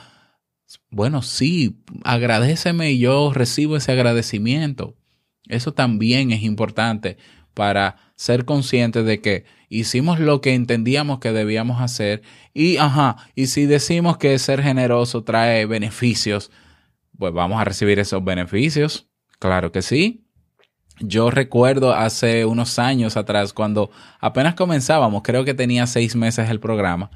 Bueno, 0.90 1.22
sí, 1.22 1.82
agradeceme 2.04 2.92
y 2.92 3.00
yo 3.00 3.32
recibo 3.34 3.78
ese 3.78 3.92
agradecimiento. 3.94 4.99
Eso 5.50 5.74
también 5.74 6.32
es 6.32 6.44
importante 6.44 7.18
para 7.54 7.98
ser 8.16 8.46
conscientes 8.46 9.04
de 9.06 9.20
que 9.20 9.46
hicimos 9.68 10.20
lo 10.20 10.40
que 10.40 10.54
entendíamos 10.54 11.20
que 11.20 11.34
debíamos 11.34 11.82
hacer 11.82 12.22
y, 12.54 12.78
ajá, 12.78 13.18
y 13.36 13.48
si 13.48 13.66
decimos 13.66 14.18
que 14.18 14.40
ser 14.40 14.62
generoso 14.62 15.24
trae 15.24 15.66
beneficios, 15.66 16.52
pues 17.18 17.34
vamos 17.34 17.60
a 17.60 17.66
recibir 17.66 18.00
esos 18.00 18.24
beneficios. 18.24 19.10
Claro 19.40 19.72
que 19.72 19.82
sí. 19.82 20.26
Yo 21.02 21.32
recuerdo 21.32 21.94
hace 21.94 22.46
unos 22.46 22.78
años 22.78 23.18
atrás, 23.18 23.54
cuando 23.54 23.90
apenas 24.20 24.56
comenzábamos, 24.56 25.24
creo 25.24 25.46
que 25.46 25.54
tenía 25.54 25.88
seis 25.88 26.16
meses 26.16 26.50
el 26.50 26.60
programa, 26.60 27.10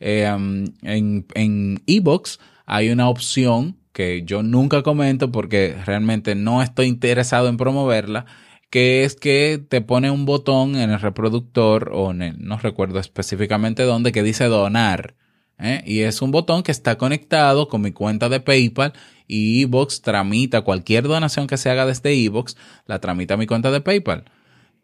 eh, 0.00 0.26
en, 0.26 1.26
en 1.34 1.82
Ebox 1.86 2.40
hay 2.66 2.90
una 2.90 3.08
opción 3.08 3.81
que 3.92 4.22
yo 4.24 4.42
nunca 4.42 4.82
comento 4.82 5.30
porque 5.30 5.76
realmente 5.84 6.34
no 6.34 6.62
estoy 6.62 6.86
interesado 6.86 7.48
en 7.48 7.56
promoverla, 7.56 8.26
que 8.70 9.04
es 9.04 9.16
que 9.16 9.62
te 9.68 9.82
pone 9.82 10.10
un 10.10 10.24
botón 10.24 10.76
en 10.76 10.90
el 10.90 11.00
reproductor 11.00 11.90
o 11.92 12.10
en 12.10 12.22
el, 12.22 12.38
no 12.38 12.58
recuerdo 12.58 12.98
específicamente 12.98 13.82
dónde, 13.82 14.12
que 14.12 14.22
dice 14.22 14.44
donar. 14.46 15.14
¿eh? 15.58 15.82
Y 15.86 16.00
es 16.00 16.22
un 16.22 16.30
botón 16.30 16.62
que 16.62 16.72
está 16.72 16.96
conectado 16.96 17.68
con 17.68 17.82
mi 17.82 17.92
cuenta 17.92 18.28
de 18.28 18.40
PayPal 18.40 18.94
y 19.28 19.62
Evox 19.62 20.00
tramita 20.02 20.62
cualquier 20.62 21.04
donación 21.04 21.46
que 21.46 21.58
se 21.58 21.70
haga 21.70 21.86
desde 21.86 22.14
Evox, 22.14 22.56
la 22.86 22.98
tramita 22.98 23.36
mi 23.36 23.46
cuenta 23.46 23.70
de 23.70 23.80
PayPal. 23.80 24.24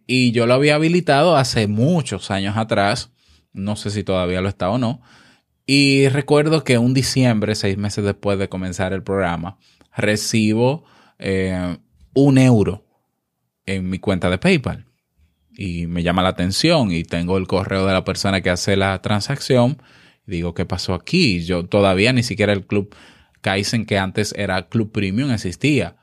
Y 0.06 0.32
yo 0.32 0.46
lo 0.46 0.54
había 0.54 0.76
habilitado 0.76 1.36
hace 1.36 1.66
muchos 1.66 2.30
años 2.30 2.56
atrás, 2.56 3.10
no 3.52 3.76
sé 3.76 3.90
si 3.90 4.04
todavía 4.04 4.40
lo 4.40 4.48
está 4.48 4.70
o 4.70 4.78
no. 4.78 5.00
Y 5.70 6.08
recuerdo 6.08 6.64
que 6.64 6.78
un 6.78 6.94
diciembre, 6.94 7.54
seis 7.54 7.76
meses 7.76 8.02
después 8.02 8.38
de 8.38 8.48
comenzar 8.48 8.94
el 8.94 9.02
programa, 9.02 9.58
recibo 9.94 10.86
eh, 11.18 11.76
un 12.14 12.38
euro 12.38 12.86
en 13.66 13.90
mi 13.90 13.98
cuenta 13.98 14.30
de 14.30 14.38
PayPal. 14.38 14.86
Y 15.52 15.86
me 15.86 16.02
llama 16.02 16.22
la 16.22 16.30
atención 16.30 16.90
y 16.90 17.04
tengo 17.04 17.36
el 17.36 17.46
correo 17.46 17.86
de 17.86 17.92
la 17.92 18.02
persona 18.02 18.40
que 18.40 18.48
hace 18.48 18.78
la 18.78 19.02
transacción. 19.02 19.82
Digo, 20.24 20.54
¿qué 20.54 20.64
pasó 20.64 20.94
aquí? 20.94 21.44
Yo 21.44 21.66
todavía 21.66 22.14
ni 22.14 22.22
siquiera 22.22 22.54
el 22.54 22.64
club 22.64 22.94
Kaizen, 23.42 23.84
que 23.84 23.98
antes 23.98 24.32
era 24.38 24.70
Club 24.70 24.90
Premium, 24.90 25.30
existía. 25.32 25.96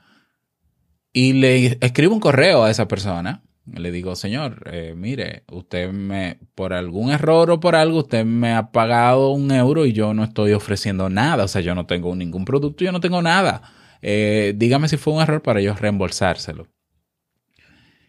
Y 1.12 1.34
le 1.34 1.80
escribo 1.82 2.14
un 2.14 2.20
correo 2.20 2.64
a 2.64 2.70
esa 2.70 2.88
persona. 2.88 3.42
Le 3.66 3.92
digo, 3.92 4.16
señor, 4.16 4.64
eh, 4.72 4.94
mire, 4.96 5.44
usted 5.52 5.92
me, 5.92 6.40
por 6.54 6.74
algún 6.74 7.12
error 7.12 7.50
o 7.50 7.60
por 7.60 7.76
algo, 7.76 8.00
usted 8.00 8.24
me 8.24 8.54
ha 8.54 8.72
pagado 8.72 9.32
un 9.32 9.52
euro 9.52 9.88
y 9.88 9.94
yo 9.94 10.14
no 10.14 10.24
estoy 10.24 10.54
ofreciendo 10.54 11.10
nada. 11.10 11.46
O 11.46 11.48
sea, 11.48 11.62
yo 11.62 11.74
no 11.74 11.88
tengo 11.88 12.16
ningún 12.16 12.46
producto, 12.46 12.84
yo 12.84 12.92
no 12.92 13.00
tengo 13.00 13.24
nada. 13.24 13.64
Eh, 14.04 14.54
dígame 14.56 14.88
si 14.88 14.98
fue 14.98 15.14
un 15.14 15.22
error 15.22 15.42
para 15.42 15.62
yo 15.62 15.74
reembolsárselo. 15.74 16.68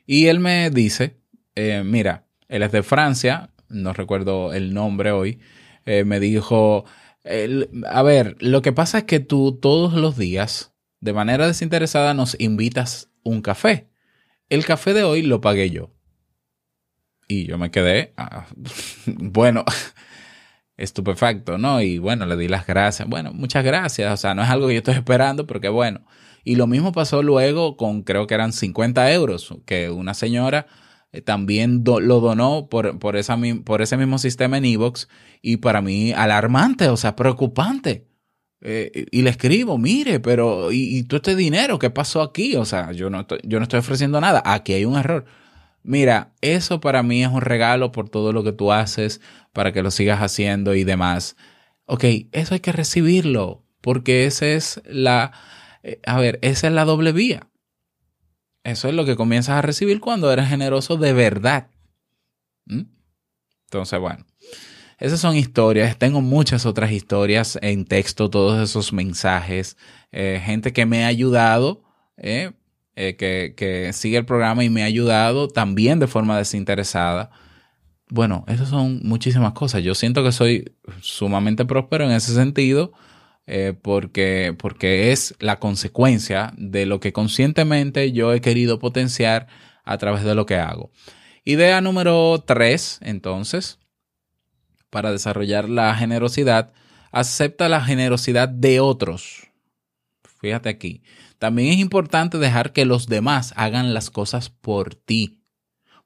Y 0.04 0.26
él 0.26 0.40
me 0.40 0.68
dice, 0.70 1.20
eh, 1.54 1.82
mira, 1.84 2.26
él 2.48 2.62
es 2.62 2.70
de 2.70 2.82
Francia, 2.82 3.50
no 3.68 3.94
recuerdo 3.94 4.52
el 4.52 4.74
nombre 4.74 5.10
hoy, 5.10 5.40
me 5.84 6.18
dijo, 6.18 6.84
a 7.88 8.02
ver, 8.02 8.36
lo 8.40 8.60
que 8.60 8.72
pasa 8.72 8.98
es 8.98 9.04
que 9.04 9.20
tú 9.20 9.58
todos 9.60 9.94
los 9.94 10.16
días, 10.16 10.74
de 11.00 11.12
manera 11.12 11.46
desinteresada, 11.46 12.12
nos 12.12 12.36
invitas 12.40 13.10
un 13.22 13.40
café. 13.40 13.88
El 14.48 14.64
café 14.64 14.94
de 14.94 15.02
hoy 15.02 15.22
lo 15.22 15.40
pagué 15.40 15.70
yo. 15.70 15.90
Y 17.28 17.46
yo 17.46 17.58
me 17.58 17.70
quedé, 17.70 18.14
ah, 18.16 18.46
bueno, 19.06 19.64
estupefacto, 20.76 21.58
¿no? 21.58 21.80
Y 21.82 21.98
bueno, 21.98 22.26
le 22.26 22.36
di 22.36 22.48
las 22.48 22.66
gracias. 22.66 23.08
Bueno, 23.08 23.32
muchas 23.32 23.64
gracias. 23.64 24.12
O 24.12 24.16
sea, 24.16 24.34
no 24.34 24.42
es 24.42 24.48
algo 24.50 24.68
que 24.68 24.74
yo 24.74 24.78
estoy 24.78 24.94
esperando, 24.94 25.46
pero 25.46 25.72
bueno. 25.72 26.06
Y 26.44 26.54
lo 26.54 26.68
mismo 26.68 26.92
pasó 26.92 27.22
luego 27.22 27.76
con, 27.76 28.02
creo 28.02 28.28
que 28.28 28.34
eran 28.34 28.52
50 28.52 29.12
euros, 29.12 29.52
que 29.66 29.90
una 29.90 30.14
señora 30.14 30.66
eh, 31.10 31.20
también 31.20 31.82
lo 31.84 32.20
donó 32.20 32.68
por, 32.68 33.00
por, 33.00 33.16
esa, 33.16 33.36
por 33.64 33.82
ese 33.82 33.96
mismo 33.96 34.18
sistema 34.18 34.58
en 34.58 34.64
Evox. 34.64 35.08
Y 35.42 35.56
para 35.56 35.82
mí, 35.82 36.12
alarmante, 36.12 36.88
o 36.88 36.96
sea, 36.96 37.16
preocupante. 37.16 38.06
Eh, 38.62 39.06
y 39.10 39.22
le 39.22 39.30
escribo, 39.30 39.78
mire, 39.78 40.20
pero 40.20 40.72
¿y, 40.72 41.02
todo 41.04 41.18
este 41.18 41.36
dinero 41.36 41.78
qué 41.78 41.90
pasó 41.90 42.22
aquí? 42.22 42.56
O 42.56 42.64
sea, 42.64 42.92
yo 42.92 43.10
no, 43.10 43.20
estoy, 43.20 43.40
yo 43.44 43.58
no 43.58 43.64
estoy 43.64 43.80
ofreciendo 43.80 44.20
nada. 44.20 44.42
Aquí 44.44 44.72
hay 44.72 44.84
un 44.84 44.96
error. 44.96 45.26
Mira, 45.82 46.32
eso 46.40 46.80
para 46.80 47.02
mí 47.02 47.22
es 47.22 47.30
un 47.30 47.42
regalo 47.42 47.92
por 47.92 48.08
todo 48.08 48.32
lo 48.32 48.42
que 48.42 48.52
tú 48.52 48.72
haces, 48.72 49.20
para 49.52 49.72
que 49.72 49.82
lo 49.82 49.90
sigas 49.90 50.20
haciendo 50.20 50.74
y 50.74 50.84
demás. 50.84 51.36
Ok, 51.84 52.04
eso 52.32 52.54
hay 52.54 52.60
que 52.60 52.72
recibirlo, 52.72 53.64
porque 53.80 54.26
esa 54.26 54.46
es 54.46 54.82
la, 54.86 55.32
eh, 55.84 56.00
a 56.04 56.18
ver, 56.18 56.40
esa 56.42 56.66
es 56.66 56.72
la 56.72 56.84
doble 56.84 57.12
vía. 57.12 57.48
Eso 58.64 58.88
es 58.88 58.94
lo 58.94 59.04
que 59.04 59.14
comienzas 59.14 59.56
a 59.56 59.62
recibir 59.62 60.00
cuando 60.00 60.32
eres 60.32 60.48
generoso 60.48 60.96
de 60.96 61.12
verdad. 61.12 61.68
¿Mm? 62.64 62.82
Entonces, 63.66 64.00
bueno, 64.00 64.26
esas 64.98 65.20
son 65.20 65.36
historias. 65.36 65.98
Tengo 65.98 66.20
muchas 66.20 66.64
otras 66.64 66.90
historias 66.90 67.58
en 67.60 67.84
texto, 67.84 68.30
todos 68.30 68.58
esos 68.58 68.92
mensajes. 68.92 69.76
Eh, 70.10 70.40
gente 70.42 70.72
que 70.72 70.86
me 70.86 71.04
ha 71.04 71.08
ayudado, 71.08 71.82
eh, 72.16 72.52
eh, 72.94 73.16
que, 73.16 73.54
que 73.56 73.92
sigue 73.92 74.16
el 74.16 74.24
programa 74.24 74.64
y 74.64 74.70
me 74.70 74.82
ha 74.82 74.86
ayudado 74.86 75.48
también 75.48 75.98
de 75.98 76.06
forma 76.06 76.38
desinteresada. 76.38 77.30
bueno, 78.08 78.44
esas 78.48 78.68
son 78.68 79.00
muchísimas 79.02 79.52
cosas. 79.52 79.82
Yo 79.82 79.94
siento 79.94 80.24
que 80.24 80.32
soy 80.32 80.72
sumamente 81.00 81.64
próspero 81.64 82.04
en 82.04 82.12
ese 82.12 82.34
sentido 82.34 82.92
porque, 83.82 84.56
porque 84.58 85.12
es 85.12 85.34
la 85.38 85.60
consecuencia 85.60 86.52
de 86.56 86.84
lo 86.84 86.98
que 86.98 87.12
conscientemente 87.12 88.10
yo 88.12 88.32
he 88.32 88.40
querido 88.40 88.80
potenciar 88.80 89.46
a 89.84 89.98
través 89.98 90.24
de 90.24 90.34
lo 90.34 90.46
que 90.46 90.56
hago. 90.56 90.90
Idea 91.44 91.80
número 91.80 92.42
tres, 92.44 92.98
entonces, 93.02 93.78
para 94.96 95.12
desarrollar 95.12 95.68
la 95.68 95.94
generosidad, 95.94 96.72
acepta 97.12 97.68
la 97.68 97.84
generosidad 97.84 98.48
de 98.48 98.80
otros. 98.80 99.48
Fíjate 100.40 100.70
aquí. 100.70 101.02
También 101.38 101.74
es 101.74 101.80
importante 101.80 102.38
dejar 102.38 102.72
que 102.72 102.86
los 102.86 103.06
demás 103.06 103.52
hagan 103.56 103.92
las 103.92 104.08
cosas 104.08 104.48
por 104.48 104.94
ti. 104.94 105.42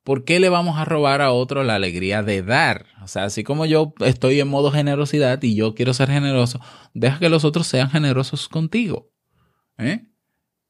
¿Por 0.03 0.25
qué 0.25 0.41
le 0.41 0.49
vamos 0.49 0.77
a 0.77 0.85
robar 0.85 1.21
a 1.21 1.31
otro 1.31 1.63
la 1.63 1.77
alegría 1.77 2.25
de 2.25 2.43
dar? 2.43 2.87
O 3.01 3.07
sea, 3.07 3.23
así 3.27 3.45
como 3.45 3.65
yo 3.65 3.95
estoy 4.01 4.41
en 4.41 4.49
modo 4.49 4.73
generosidad 4.73 5.41
y 5.41 5.55
yo 5.55 5.77
quiero 5.77 5.95
ser 5.95 6.11
generoso, 6.11 6.59
deja 6.93 7.21
que 7.21 7.29
los 7.29 7.45
otros 7.45 7.69
sean 7.69 7.91
generosos 7.91 8.49
contigo. 8.49 9.13
¿Eh? 9.79 10.03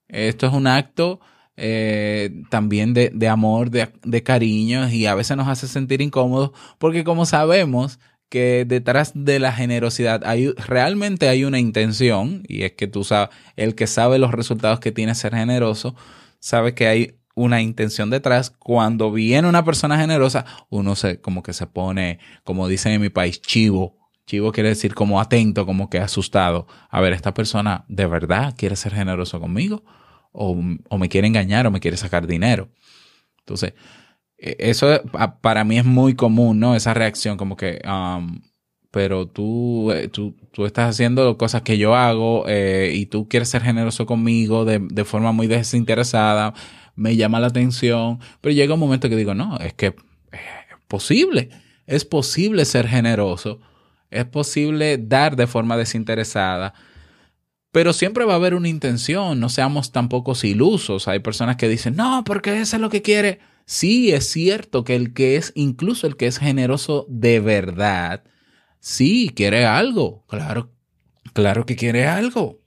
Esto 0.08 0.46
es 0.46 0.52
un 0.52 0.66
acto 0.66 1.20
eh, 1.62 2.42
también 2.48 2.94
de, 2.94 3.28
amor, 3.28 3.70
de, 3.70 3.92
de 4.02 4.22
cariño 4.22 4.88
y 4.88 5.04
a 5.04 5.14
veces 5.14 5.36
nos 5.36 5.46
hace 5.46 5.68
sentir 5.68 6.00
incómodos 6.00 6.52
porque 6.78 7.04
como 7.04 7.26
sabemos 7.26 7.98
que 8.30 8.64
detrás 8.64 9.12
de 9.14 9.40
la 9.40 9.52
generosidad 9.52 10.22
hay 10.24 10.52
realmente 10.52 11.28
hay 11.28 11.44
una 11.44 11.58
intención 11.58 12.44
y 12.48 12.62
es 12.62 12.72
que 12.72 12.86
tú 12.86 13.04
sabes, 13.04 13.30
el 13.56 13.74
que 13.74 13.88
sabe 13.88 14.18
los 14.18 14.30
resultados 14.30 14.78
que 14.78 14.92
tiene 14.92 15.14
ser 15.16 15.34
generoso, 15.34 15.96
sabe 16.38 16.72
que 16.74 16.86
hay 16.86 17.16
una 17.34 17.60
intención 17.60 18.08
detrás. 18.08 18.50
Cuando 18.50 19.10
viene 19.12 19.48
una 19.48 19.64
persona 19.64 19.98
generosa, 19.98 20.46
uno 20.70 20.94
se 20.94 21.20
como 21.20 21.42
que 21.42 21.52
se 21.52 21.66
pone, 21.66 22.20
como 22.44 22.68
dicen 22.68 22.92
en 22.92 23.00
mi 23.00 23.10
país, 23.10 23.42
chivo. 23.42 23.98
Chivo 24.26 24.52
quiere 24.52 24.68
decir 24.68 24.94
como 24.94 25.20
atento, 25.20 25.66
como 25.66 25.90
que 25.90 25.98
asustado. 25.98 26.68
A 26.88 27.00
ver, 27.00 27.12
esta 27.12 27.34
persona 27.34 27.84
de 27.88 28.06
verdad 28.06 28.54
quiere 28.56 28.76
ser 28.76 28.94
generoso 28.94 29.40
conmigo 29.40 29.82
o, 30.30 30.56
o 30.88 30.98
me 30.98 31.08
quiere 31.08 31.26
engañar 31.26 31.66
o 31.66 31.72
me 31.72 31.80
quiere 31.80 31.96
sacar 31.96 32.28
dinero. 32.28 32.70
Entonces, 33.40 33.74
eso 34.58 35.00
a- 35.14 35.38
para 35.40 35.64
mí 35.64 35.78
es 35.78 35.84
muy 35.84 36.14
común, 36.14 36.58
¿no? 36.60 36.74
Esa 36.74 36.94
reacción 36.94 37.36
como 37.36 37.56
que, 37.56 37.80
um, 37.86 38.40
pero 38.90 39.26
tú, 39.28 39.92
eh, 39.92 40.08
tú, 40.08 40.34
tú 40.52 40.66
estás 40.66 40.90
haciendo 40.90 41.36
cosas 41.38 41.62
que 41.62 41.78
yo 41.78 41.94
hago 41.94 42.44
eh, 42.48 42.92
y 42.94 43.06
tú 43.06 43.28
quieres 43.28 43.48
ser 43.48 43.62
generoso 43.62 44.06
conmigo 44.06 44.64
de, 44.64 44.78
de 44.80 45.04
forma 45.04 45.32
muy 45.32 45.46
desinteresada, 45.46 46.54
me 46.96 47.16
llama 47.16 47.40
la 47.40 47.48
atención, 47.48 48.18
pero 48.40 48.52
llega 48.54 48.74
un 48.74 48.80
momento 48.80 49.08
que 49.08 49.16
digo, 49.16 49.34
no, 49.34 49.58
es 49.58 49.74
que 49.74 49.86
es 49.86 49.94
posible, 50.88 51.50
es 51.86 52.04
posible 52.04 52.64
ser 52.64 52.88
generoso, 52.88 53.60
es 54.10 54.24
posible 54.24 54.98
dar 54.98 55.36
de 55.36 55.46
forma 55.46 55.76
desinteresada, 55.76 56.74
pero 57.72 57.92
siempre 57.92 58.24
va 58.24 58.32
a 58.32 58.36
haber 58.36 58.54
una 58.54 58.68
intención, 58.68 59.38
no 59.38 59.48
seamos 59.48 59.92
tampoco 59.92 60.32
ilusos. 60.42 61.06
Hay 61.06 61.20
personas 61.20 61.54
que 61.56 61.68
dicen, 61.68 61.94
no, 61.94 62.24
porque 62.24 62.58
eso 62.60 62.74
es 62.76 62.82
lo 62.82 62.90
que 62.90 63.02
quiere. 63.02 63.38
Sí, 63.72 64.10
es 64.10 64.28
cierto 64.28 64.82
que 64.82 64.96
el 64.96 65.12
que 65.14 65.36
es, 65.36 65.52
incluso 65.54 66.08
el 66.08 66.16
que 66.16 66.26
es 66.26 66.38
generoso 66.38 67.06
de 67.08 67.38
verdad, 67.38 68.24
sí, 68.80 69.30
quiere 69.32 69.64
algo. 69.64 70.24
Claro, 70.28 70.72
claro 71.34 71.66
que 71.66 71.76
quiere 71.76 72.04
algo. 72.08 72.58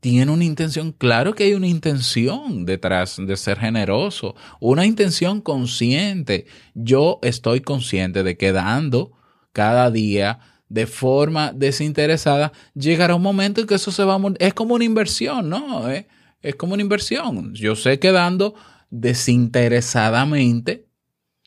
Tiene 0.00 0.32
una 0.32 0.44
intención, 0.44 0.92
claro 0.92 1.34
que 1.34 1.44
hay 1.44 1.54
una 1.54 1.68
intención 1.68 2.64
detrás 2.64 3.18
de 3.18 3.36
ser 3.36 3.58
generoso, 3.58 4.34
una 4.60 4.86
intención 4.86 5.42
consciente. 5.42 6.46
Yo 6.74 7.18
estoy 7.22 7.60
consciente 7.60 8.22
de 8.22 8.38
que 8.38 8.52
dando 8.52 9.12
cada 9.52 9.90
día 9.90 10.40
de 10.70 10.86
forma 10.86 11.52
desinteresada, 11.52 12.52
llegará 12.74 13.14
un 13.16 13.22
momento 13.22 13.60
en 13.60 13.66
que 13.66 13.74
eso 13.74 13.92
se 13.92 14.04
va 14.04 14.14
a... 14.16 14.20
Es 14.38 14.54
como 14.54 14.74
una 14.76 14.84
inversión, 14.84 15.50
¿no? 15.50 15.90
Eh, 15.90 16.08
Es 16.40 16.54
como 16.56 16.74
una 16.74 16.82
inversión. 16.82 17.54
Yo 17.54 17.76
sé 17.76 17.98
que 17.98 18.12
dando 18.12 18.54
desinteresadamente, 18.92 20.86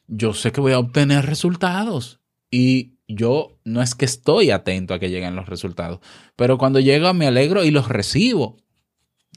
yo 0.08 0.34
sé 0.34 0.52
que 0.52 0.62
voy 0.62 0.74
a 0.74 0.80
obtener 0.80 1.26
resultados. 1.26 2.20
Y 2.52 2.96
yo 3.08 3.60
no 3.64 3.82
es 3.82 3.96
que 3.96 4.06
estoy 4.06 4.52
atento 4.52 4.94
a 4.94 5.00
que 5.00 5.10
lleguen 5.10 5.36
los 5.36 5.48
resultados, 5.48 6.00
pero 6.36 6.58
cuando 6.58 6.80
llega 6.80 7.14
me 7.14 7.28
alegro 7.28 7.64
y 7.64 7.72
los 7.72 7.88
recibo. 7.88 8.58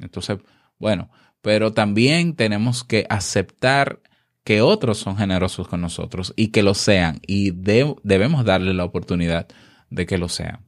Entonces, 0.01 0.39
bueno, 0.79 1.11
pero 1.43 1.73
también 1.73 2.35
tenemos 2.35 2.83
que 2.85 3.07
aceptar 3.11 4.01
que 4.45 4.63
otros 4.63 4.99
son 4.99 5.17
generosos 5.19 5.69
con 5.69 5.81
nosotros 5.83 6.33
y 6.37 6.49
que 6.49 6.63
lo 6.63 6.75
sean. 6.75 7.21
Y 7.27 7.51
de- 7.51 7.95
debemos 8.03 8.45
darle 8.45 8.73
la 8.73 8.85
oportunidad 8.85 9.49
de 9.91 10.07
que 10.07 10.17
lo 10.17 10.29
sean. 10.29 10.67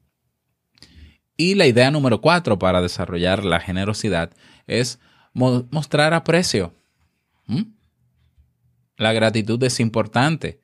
Y 1.37 1.55
la 1.55 1.67
idea 1.67 1.91
número 1.91 2.21
cuatro 2.21 2.59
para 2.59 2.83
desarrollar 2.83 3.45
la 3.47 3.61
generosidad 3.61 4.31
es 4.67 4.99
mo- 5.33 5.67
mostrar 5.71 6.13
aprecio. 6.13 6.75
¿Mm? 7.51 7.73
La 8.97 9.13
gratitud 9.13 9.63
es 9.65 9.81
importante. 9.81 10.61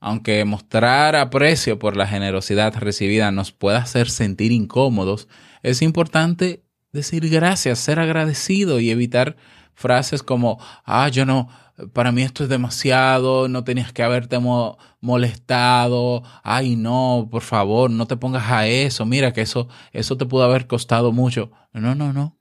Aunque 0.00 0.44
mostrar 0.44 1.16
aprecio 1.16 1.78
por 1.78 1.96
la 1.96 2.06
generosidad 2.06 2.74
recibida 2.74 3.30
nos 3.30 3.52
pueda 3.52 3.78
hacer 3.78 4.10
sentir 4.10 4.52
incómodos, 4.52 5.28
es 5.62 5.82
importante 5.82 6.64
decir 6.92 7.28
gracias, 7.30 7.78
ser 7.78 7.98
agradecido 7.98 8.78
y 8.80 8.90
evitar 8.90 9.36
frases 9.74 10.22
como, 10.22 10.58
ah, 10.84 11.08
yo 11.08 11.24
no, 11.26 11.48
para 11.92 12.12
mí 12.12 12.22
esto 12.22 12.42
es 12.44 12.48
demasiado, 12.48 13.48
no 13.48 13.64
tenías 13.64 13.92
que 13.92 14.02
haberte 14.02 14.38
mo- 14.38 14.78
molestado, 15.00 16.22
ay, 16.42 16.76
no, 16.76 17.28
por 17.30 17.42
favor, 17.42 17.90
no 17.90 18.06
te 18.06 18.16
pongas 18.16 18.50
a 18.50 18.66
eso, 18.66 19.04
mira 19.06 19.32
que 19.32 19.42
eso, 19.42 19.68
eso 19.92 20.16
te 20.16 20.26
pudo 20.26 20.44
haber 20.44 20.66
costado 20.66 21.12
mucho. 21.12 21.50
No, 21.72 21.94
no, 21.94 22.12
no. 22.12 22.38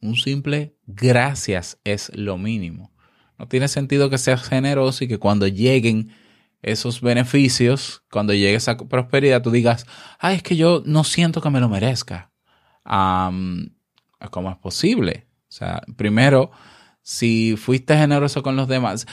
Un 0.00 0.16
simple 0.16 0.76
gracias 0.86 1.78
es 1.84 2.10
lo 2.14 2.38
mínimo. 2.38 2.92
No 3.38 3.48
tiene 3.48 3.68
sentido 3.68 4.10
que 4.10 4.18
seas 4.18 4.42
generoso 4.42 5.04
y 5.04 5.08
que 5.08 5.18
cuando 5.18 5.46
lleguen 5.46 6.12
esos 6.62 7.00
beneficios, 7.00 8.02
cuando 8.10 8.32
llegue 8.32 8.54
esa 8.54 8.76
prosperidad, 8.76 9.42
tú 9.42 9.50
digas, 9.50 9.86
ay, 10.18 10.36
es 10.36 10.42
que 10.42 10.56
yo 10.56 10.82
no 10.84 11.04
siento 11.04 11.40
que 11.40 11.50
me 11.50 11.60
lo 11.60 11.68
merezca. 11.68 12.32
Am, 12.84 13.70
¿Cómo 14.30 14.50
es 14.50 14.56
posible? 14.56 15.26
O 15.48 15.52
sea, 15.52 15.82
primero, 15.96 16.50
si 17.02 17.56
fuiste 17.56 17.96
generoso 17.96 18.42
con 18.42 18.56
los 18.56 18.68
demás, 18.68 19.06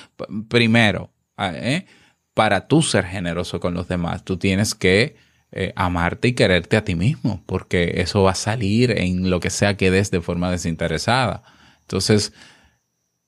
primero, 0.47 1.11
¿eh? 1.37 1.85
para 2.33 2.67
tú 2.67 2.81
ser 2.81 3.05
generoso 3.05 3.59
con 3.59 3.73
los 3.73 3.87
demás, 3.87 4.23
tú 4.23 4.37
tienes 4.37 4.73
que 4.73 5.15
eh, 5.51 5.73
amarte 5.75 6.29
y 6.29 6.33
quererte 6.33 6.77
a 6.77 6.83
ti 6.83 6.95
mismo, 6.95 7.43
porque 7.45 7.93
eso 7.97 8.23
va 8.23 8.31
a 8.31 8.35
salir 8.35 8.91
en 8.97 9.29
lo 9.29 9.39
que 9.39 9.51
sea 9.51 9.77
que 9.77 9.91
des 9.91 10.09
de 10.09 10.21
forma 10.21 10.49
desinteresada. 10.49 11.43
Entonces, 11.81 12.33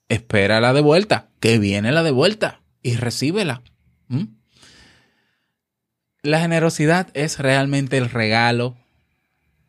espera 0.09 0.61
la 0.61 0.73
de 0.73 0.81
vuelta, 0.81 1.29
que 1.39 1.59
viene 1.59 1.91
la 1.91 2.03
de 2.03 2.11
vuelta 2.11 2.61
y 2.81 2.95
recíbela. 2.95 3.61
¿Mm? 4.07 4.25
La 6.21 6.39
generosidad 6.39 7.09
es 7.13 7.39
realmente 7.39 7.97
el 7.97 8.09
regalo 8.09 8.77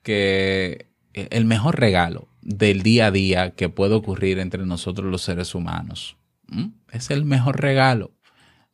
que, 0.03 0.87
el 1.13 1.45
mejor 1.45 1.79
regalo 1.79 2.29
del 2.43 2.83
día 2.83 3.07
a 3.07 3.11
día 3.11 3.51
que 3.51 3.69
puede 3.69 3.95
ocurrir 3.95 4.39
entre 4.39 4.65
nosotros 4.67 5.11
los 5.11 5.23
seres 5.23 5.55
humanos. 5.55 6.17
¿Mm? 6.49 6.69
Es 6.93 7.11
el 7.11 7.25
mejor 7.25 7.61
regalo. 7.61 8.13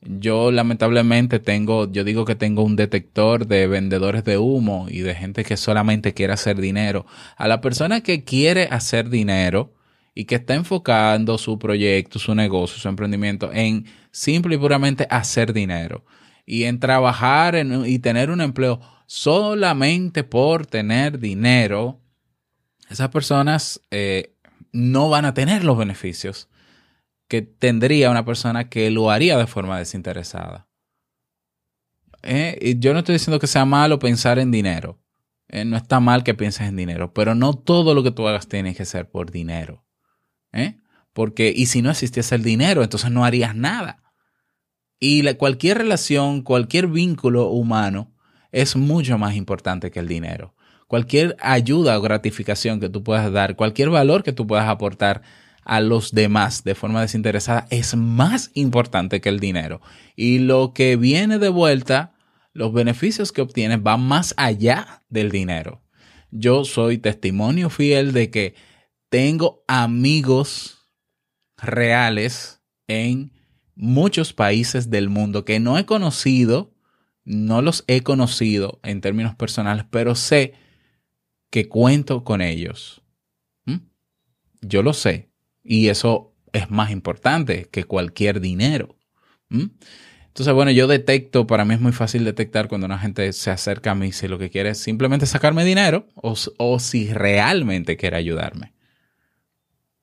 Yo 0.05 0.51
lamentablemente 0.51 1.39
tengo, 1.39 1.91
yo 1.91 2.03
digo 2.03 2.25
que 2.25 2.35
tengo 2.35 2.65
un 2.65 2.75
detector 2.75 3.47
de 3.47 3.69
vendedores 3.69 4.25
de 4.25 4.37
humo 4.37 4.87
y 4.89 5.01
de 5.01 5.15
gente 5.15 5.45
que 5.45 5.57
solamente 5.57 6.13
quiere 6.13 6.33
hacer 6.33 6.61
dinero. 6.61 7.07
A 7.37 7.47
la 7.47 7.61
persona 7.61 8.01
que 8.01 8.25
quiere 8.25 8.67
hacer 8.71 9.11
dinero 9.11 9.73
y 10.15 10.25
que 10.25 10.37
está 10.37 10.55
enfocando 10.55 11.39
su 11.39 11.59
proyecto, 11.59 12.19
su 12.19 12.35
negocio, 12.35 12.79
su 12.79 12.89
emprendimiento 12.89 13.51
en 13.53 13.87
simple 14.11 14.57
y 14.57 14.59
puramente 14.59 15.07
hacer 15.11 15.53
dinero 15.53 16.05
y 16.45 16.65
en 16.65 16.81
trabajar 16.81 17.55
y 17.87 17.99
tener 18.01 18.31
un 18.31 18.41
empleo 18.41 18.81
solamente 19.07 20.25
por 20.25 20.67
tener 20.67 21.19
dinero, 21.19 22.01
esas 22.91 23.09
personas 23.11 23.81
eh, 23.91 24.35
no 24.73 25.09
van 25.09 25.25
a 25.25 25.35
tener 25.35 25.65
los 25.65 25.79
beneficios 25.79 26.49
que 27.29 27.43
tendría 27.43 28.11
una 28.11 28.25
persona 28.25 28.69
que 28.69 28.91
lo 28.91 29.11
haría 29.11 29.39
de 29.39 29.47
forma 29.47 29.79
desinteresada. 29.79 30.69
Eh, 32.23 32.59
y 32.61 32.79
yo 32.79 32.93
no 32.93 33.01
estoy 33.01 33.15
diciendo 33.15 33.39
que 33.39 33.47
sea 33.47 33.65
malo 33.65 33.99
pensar 33.99 34.39
en 34.39 34.51
dinero. 34.51 34.99
Eh, 35.49 35.65
no 35.65 35.77
está 35.77 36.01
mal 36.01 36.25
que 36.25 36.35
pienses 36.35 36.69
en 36.69 36.77
dinero, 36.77 37.13
pero 37.13 37.35
no 37.35 37.55
todo 37.55 37.95
lo 37.95 38.03
que 38.03 38.11
tú 38.11 38.27
hagas 38.29 38.49
tiene 38.49 38.75
que 38.75 38.85
ser 38.85 39.11
por 39.11 39.31
dinero. 39.31 39.85
¿Eh? 40.53 40.77
Porque, 41.13 41.53
y 41.55 41.67
si 41.67 41.83
no 41.83 41.91
existiese 41.91 42.35
el 42.35 42.43
dinero, 42.43 42.83
entonces 42.83 43.11
no 43.11 43.25
harías 43.25 43.55
nada. 43.55 44.03
Y 44.99 45.35
cualquier 45.35 45.79
relación, 45.79 46.43
cualquier 46.43 46.87
vínculo 46.87 47.49
humano 47.49 48.13
es 48.53 48.77
mucho 48.77 49.19
más 49.19 49.35
importante 49.35 49.91
que 49.91 49.99
el 49.99 50.09
dinero. 50.09 50.55
Cualquier 50.87 51.37
ayuda 51.41 51.99
o 51.99 52.03
gratificación 52.03 52.79
que 52.79 52.89
tú 52.89 53.03
puedas 53.03 53.33
dar, 53.33 53.57
cualquier 53.57 53.91
valor 53.91 54.23
que 54.23 54.33
tú 54.33 54.47
puedas 54.47 54.69
aportar 54.69 55.23
a 55.65 55.81
los 55.81 56.13
demás 56.13 56.65
de 56.65 56.75
forma 56.75 57.01
desinteresada 57.01 57.67
es 57.71 57.97
más 57.97 58.51
importante 58.55 59.21
que 59.21 59.29
el 59.29 59.41
dinero. 59.41 59.81
Y 60.17 60.39
lo 60.39 60.73
que 60.75 60.97
viene 60.97 61.39
de 61.39 61.49
vuelta, 61.49 62.13
los 62.53 62.73
beneficios 62.73 63.33
que 63.33 63.43
obtienes 63.43 63.83
van 63.83 64.03
más 64.03 64.35
allá 64.37 65.03
del 65.09 65.31
dinero. 65.31 65.83
Yo 66.31 66.65
soy 66.65 66.99
testimonio 66.99 67.71
fiel 67.71 68.13
de 68.13 68.31
que 68.31 68.55
tengo 69.13 69.63
amigos 69.69 70.89
reales 71.59 72.63
en 72.89 73.31
muchos 73.75 74.33
países 74.33 74.89
del 74.89 75.11
mundo 75.11 75.45
que 75.45 75.61
no 75.61 75.77
he 75.77 75.85
conocido, 75.85 76.73
no 77.23 77.61
los 77.61 77.85
he 77.89 78.01
conocido 78.01 78.81
en 78.83 79.03
términos 79.03 79.35
personales, 79.35 79.85
pero 79.91 80.15
sé 80.15 80.55
que 81.51 81.69
cuento 81.69 82.25
con 82.25 82.41
ellos. 82.41 83.03
¿Mm? 83.67 83.81
Yo 84.63 84.83
lo 84.83 84.95
sé. 84.95 85.29
Y 85.63 85.89
eso 85.89 86.35
es 86.55 86.71
más 86.71 86.91
importante 86.91 87.69
que 87.71 87.85
cualquier 87.85 88.41
dinero. 88.41 88.97
¿Mm? 89.51 89.67
Entonces, 90.29 90.55
bueno, 90.55 90.71
yo 90.71 90.87
detecto, 90.87 91.47
para 91.47 91.67
mí 91.67 91.75
es 91.75 91.83
muy 91.83 91.93
fácil 91.93 92.25
detectar 92.25 92.67
cuando 92.67 92.87
una 92.87 92.99
gente 92.99 93.31
se 93.35 93.51
acerca 93.51 93.91
a 93.91 93.95
mí 93.95 94.11
si 94.11 94.27
lo 94.27 94.39
que 94.39 94.49
quiere 94.49 94.71
es 94.71 94.79
simplemente 94.79 95.27
sacarme 95.27 95.67
dinero 95.67 96.09
o, 96.15 96.35
o 96.57 96.79
si 96.79 97.13
realmente 97.13 97.99
quiere 97.99 98.17
ayudarme. 98.17 98.72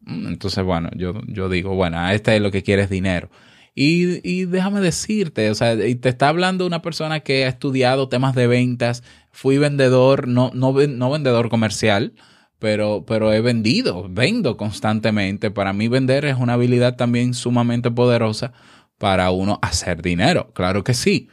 Entonces, 0.09 0.63
bueno, 0.63 0.89
yo, 0.95 1.13
yo 1.27 1.49
digo, 1.49 1.75
bueno, 1.75 1.99
a 1.99 2.13
este 2.13 2.35
es 2.35 2.41
lo 2.41 2.51
que 2.51 2.63
quiere 2.63 2.83
es 2.83 2.89
dinero. 2.89 3.29
Y, 3.75 4.27
y, 4.29 4.45
déjame 4.45 4.81
decirte, 4.81 5.49
o 5.49 5.55
sea, 5.55 5.73
y 5.73 5.95
te 5.95 6.09
está 6.09 6.27
hablando 6.27 6.65
una 6.65 6.81
persona 6.81 7.21
que 7.21 7.45
ha 7.45 7.49
estudiado 7.49 8.09
temas 8.09 8.35
de 8.35 8.47
ventas, 8.47 9.03
fui 9.31 9.57
vendedor, 9.57 10.27
no, 10.27 10.51
no, 10.53 10.73
no 10.73 11.11
vendedor 11.11 11.49
comercial, 11.49 12.13
pero, 12.59 13.05
pero 13.07 13.31
he 13.31 13.41
vendido, 13.41 14.07
vendo 14.09 14.57
constantemente. 14.57 15.49
Para 15.51 15.71
mí 15.73 15.87
vender 15.87 16.25
es 16.25 16.37
una 16.37 16.53
habilidad 16.53 16.97
también 16.97 17.33
sumamente 17.33 17.89
poderosa 17.89 18.51
para 18.97 19.31
uno 19.31 19.59
hacer 19.61 20.01
dinero, 20.01 20.51
claro 20.53 20.83
que 20.83 20.93
sí. 20.93 21.29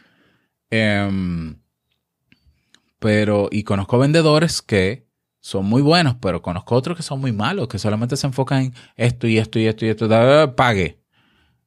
Um, 0.70 1.56
pero, 2.98 3.48
y 3.50 3.64
conozco 3.64 3.98
vendedores 3.98 4.62
que 4.62 5.05
son 5.46 5.64
muy 5.64 5.80
buenos, 5.80 6.16
pero 6.20 6.42
conozco 6.42 6.74
otros 6.74 6.96
que 6.96 7.04
son 7.04 7.20
muy 7.20 7.30
malos, 7.30 7.68
que 7.68 7.78
solamente 7.78 8.16
se 8.16 8.26
enfocan 8.26 8.64
en 8.64 8.74
esto 8.96 9.28
y 9.28 9.38
esto 9.38 9.60
y 9.60 9.66
esto 9.66 9.86
y 9.86 9.90
esto, 9.90 10.56
pague. 10.56 10.98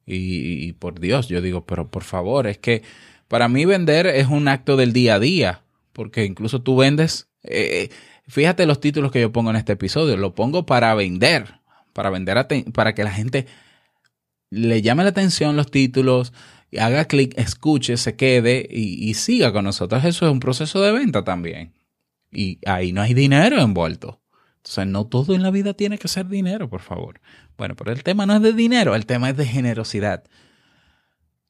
Y, 0.04 0.68
y, 0.68 0.72
por 0.74 1.00
Dios, 1.00 1.28
yo 1.28 1.40
digo, 1.40 1.64
pero 1.64 1.90
por 1.90 2.04
favor, 2.04 2.46
es 2.46 2.58
que 2.58 2.82
para 3.26 3.48
mí 3.48 3.64
vender 3.64 4.06
es 4.06 4.26
un 4.26 4.48
acto 4.48 4.76
del 4.76 4.92
día 4.92 5.14
a 5.14 5.18
día, 5.18 5.62
porque 5.94 6.26
incluso 6.26 6.60
tú 6.60 6.76
vendes, 6.76 7.30
eh, 7.42 7.88
fíjate 8.28 8.66
los 8.66 8.80
títulos 8.80 9.12
que 9.12 9.22
yo 9.22 9.32
pongo 9.32 9.48
en 9.48 9.56
este 9.56 9.72
episodio, 9.72 10.18
lo 10.18 10.34
pongo 10.34 10.66
para 10.66 10.94
vender, 10.94 11.60
para 11.94 12.10
vender, 12.10 12.46
para 12.74 12.94
que 12.94 13.02
la 13.02 13.12
gente 13.12 13.46
le 14.50 14.82
llame 14.82 15.04
la 15.04 15.10
atención 15.10 15.56
los 15.56 15.70
títulos, 15.70 16.34
haga 16.78 17.06
clic, 17.06 17.32
escuche, 17.38 17.96
se 17.96 18.14
quede 18.14 18.68
y, 18.70 19.08
y 19.08 19.14
siga 19.14 19.54
con 19.54 19.64
nosotros. 19.64 20.04
Eso 20.04 20.26
es 20.26 20.32
un 20.32 20.40
proceso 20.40 20.82
de 20.82 20.92
venta 20.92 21.24
también. 21.24 21.79
Y 22.30 22.58
ahí 22.66 22.92
no 22.92 23.02
hay 23.02 23.14
dinero 23.14 23.60
envuelto. 23.60 24.20
Entonces, 24.58 24.86
no 24.86 25.06
todo 25.06 25.34
en 25.34 25.42
la 25.42 25.50
vida 25.50 25.74
tiene 25.74 25.98
que 25.98 26.08
ser 26.08 26.28
dinero, 26.28 26.68
por 26.68 26.82
favor. 26.82 27.20
Bueno, 27.56 27.74
pero 27.76 27.92
el 27.92 28.02
tema 28.02 28.26
no 28.26 28.36
es 28.36 28.42
de 28.42 28.52
dinero, 28.52 28.94
el 28.94 29.06
tema 29.06 29.30
es 29.30 29.36
de 29.36 29.46
generosidad. 29.46 30.24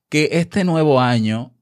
Que 0.08 0.28
este 0.32 0.64
nuevo 0.64 1.00
año 1.00 1.54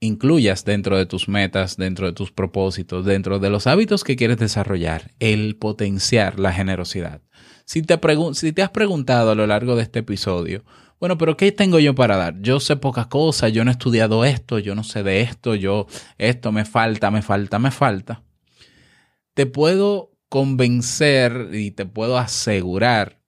incluyas 0.00 0.64
dentro 0.64 0.96
de 0.96 1.06
tus 1.06 1.28
metas, 1.28 1.76
dentro 1.76 2.06
de 2.06 2.12
tus 2.12 2.32
propósitos, 2.32 3.04
dentro 3.04 3.38
de 3.38 3.50
los 3.50 3.66
hábitos 3.66 4.02
que 4.02 4.16
quieres 4.16 4.38
desarrollar, 4.38 5.12
el 5.20 5.56
potenciar 5.56 6.40
la 6.40 6.52
generosidad. 6.52 7.20
Si 7.66 7.82
te, 7.82 7.98
si 8.32 8.52
te 8.52 8.62
has 8.62 8.70
preguntado 8.70 9.30
a 9.30 9.34
lo 9.34 9.46
largo 9.46 9.76
de 9.76 9.82
este 9.82 10.00
episodio, 10.00 10.64
bueno, 11.00 11.16
pero 11.16 11.36
¿qué 11.38 11.50
tengo 11.50 11.78
yo 11.78 11.94
para 11.94 12.18
dar? 12.18 12.40
Yo 12.42 12.60
sé 12.60 12.76
pocas 12.76 13.06
cosas, 13.06 13.52
yo 13.52 13.64
no 13.64 13.70
he 13.70 13.72
estudiado 13.72 14.26
esto, 14.26 14.58
yo 14.58 14.74
no 14.74 14.84
sé 14.84 15.02
de 15.02 15.22
esto, 15.22 15.54
yo 15.54 15.86
esto 16.18 16.52
me 16.52 16.66
falta, 16.66 17.10
me 17.10 17.22
falta, 17.22 17.58
me 17.58 17.70
falta. 17.70 18.22
Te 19.32 19.46
puedo 19.46 20.12
convencer 20.28 21.48
y 21.54 21.70
te 21.70 21.86
puedo 21.86 22.18
asegurar 22.18 23.18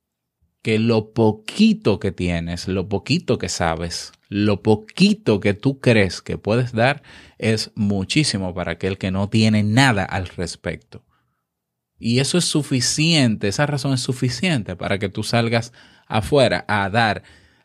que 0.60 0.78
lo 0.78 1.14
poquito 1.14 1.98
que 1.98 2.12
tienes, 2.12 2.68
lo 2.68 2.90
poquito 2.90 3.38
que 3.38 3.48
sabes, 3.48 4.12
lo 4.28 4.62
poquito 4.62 5.40
que 5.40 5.54
tú 5.54 5.80
crees 5.80 6.20
que 6.20 6.36
puedes 6.36 6.72
dar 6.72 7.02
es 7.38 7.72
muchísimo 7.74 8.54
para 8.54 8.72
aquel 8.72 8.98
que 8.98 9.10
no 9.10 9.30
tiene 9.30 9.62
nada 9.62 10.04
al 10.04 10.28
respecto. 10.28 11.04
Y 11.98 12.18
eso 12.18 12.36
es 12.36 12.44
suficiente, 12.44 13.48
esa 13.48 13.64
razón 13.64 13.94
es 13.94 14.00
suficiente 14.00 14.76
para 14.76 14.98
que 14.98 15.08
tú 15.08 15.22
salgas 15.22 15.72
afuera 16.06 16.66
a 16.68 16.90
dar 16.90 17.22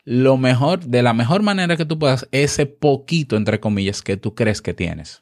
lo 0.10 0.38
mejor, 0.38 0.86
de 0.86 1.04
la 1.04 1.14
mejor 1.14 1.44
manera 1.44 1.76
que 1.76 1.84
tú 1.84 2.00
puedas, 2.00 2.30
ese 2.32 2.66
poquito, 2.66 3.36
entre 3.36 3.60
comillas, 3.60 4.02
que 4.02 4.16
tú 4.16 4.36
crees 4.36 4.62
que 4.62 4.74
tienes. 4.74 5.22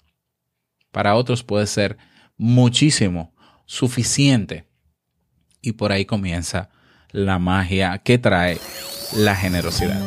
Para 0.92 1.16
otros 1.16 1.42
puede 1.42 1.66
ser 1.66 1.98
muchísimo, 2.38 3.34
suficiente. 3.66 4.68
Y 5.60 5.72
por 5.72 5.92
ahí 5.92 6.06
comienza 6.06 6.70
la 7.10 7.40
magia 7.40 7.98
que 7.98 8.20
trae 8.20 8.60
la 9.16 9.36
generosidad. 9.36 10.00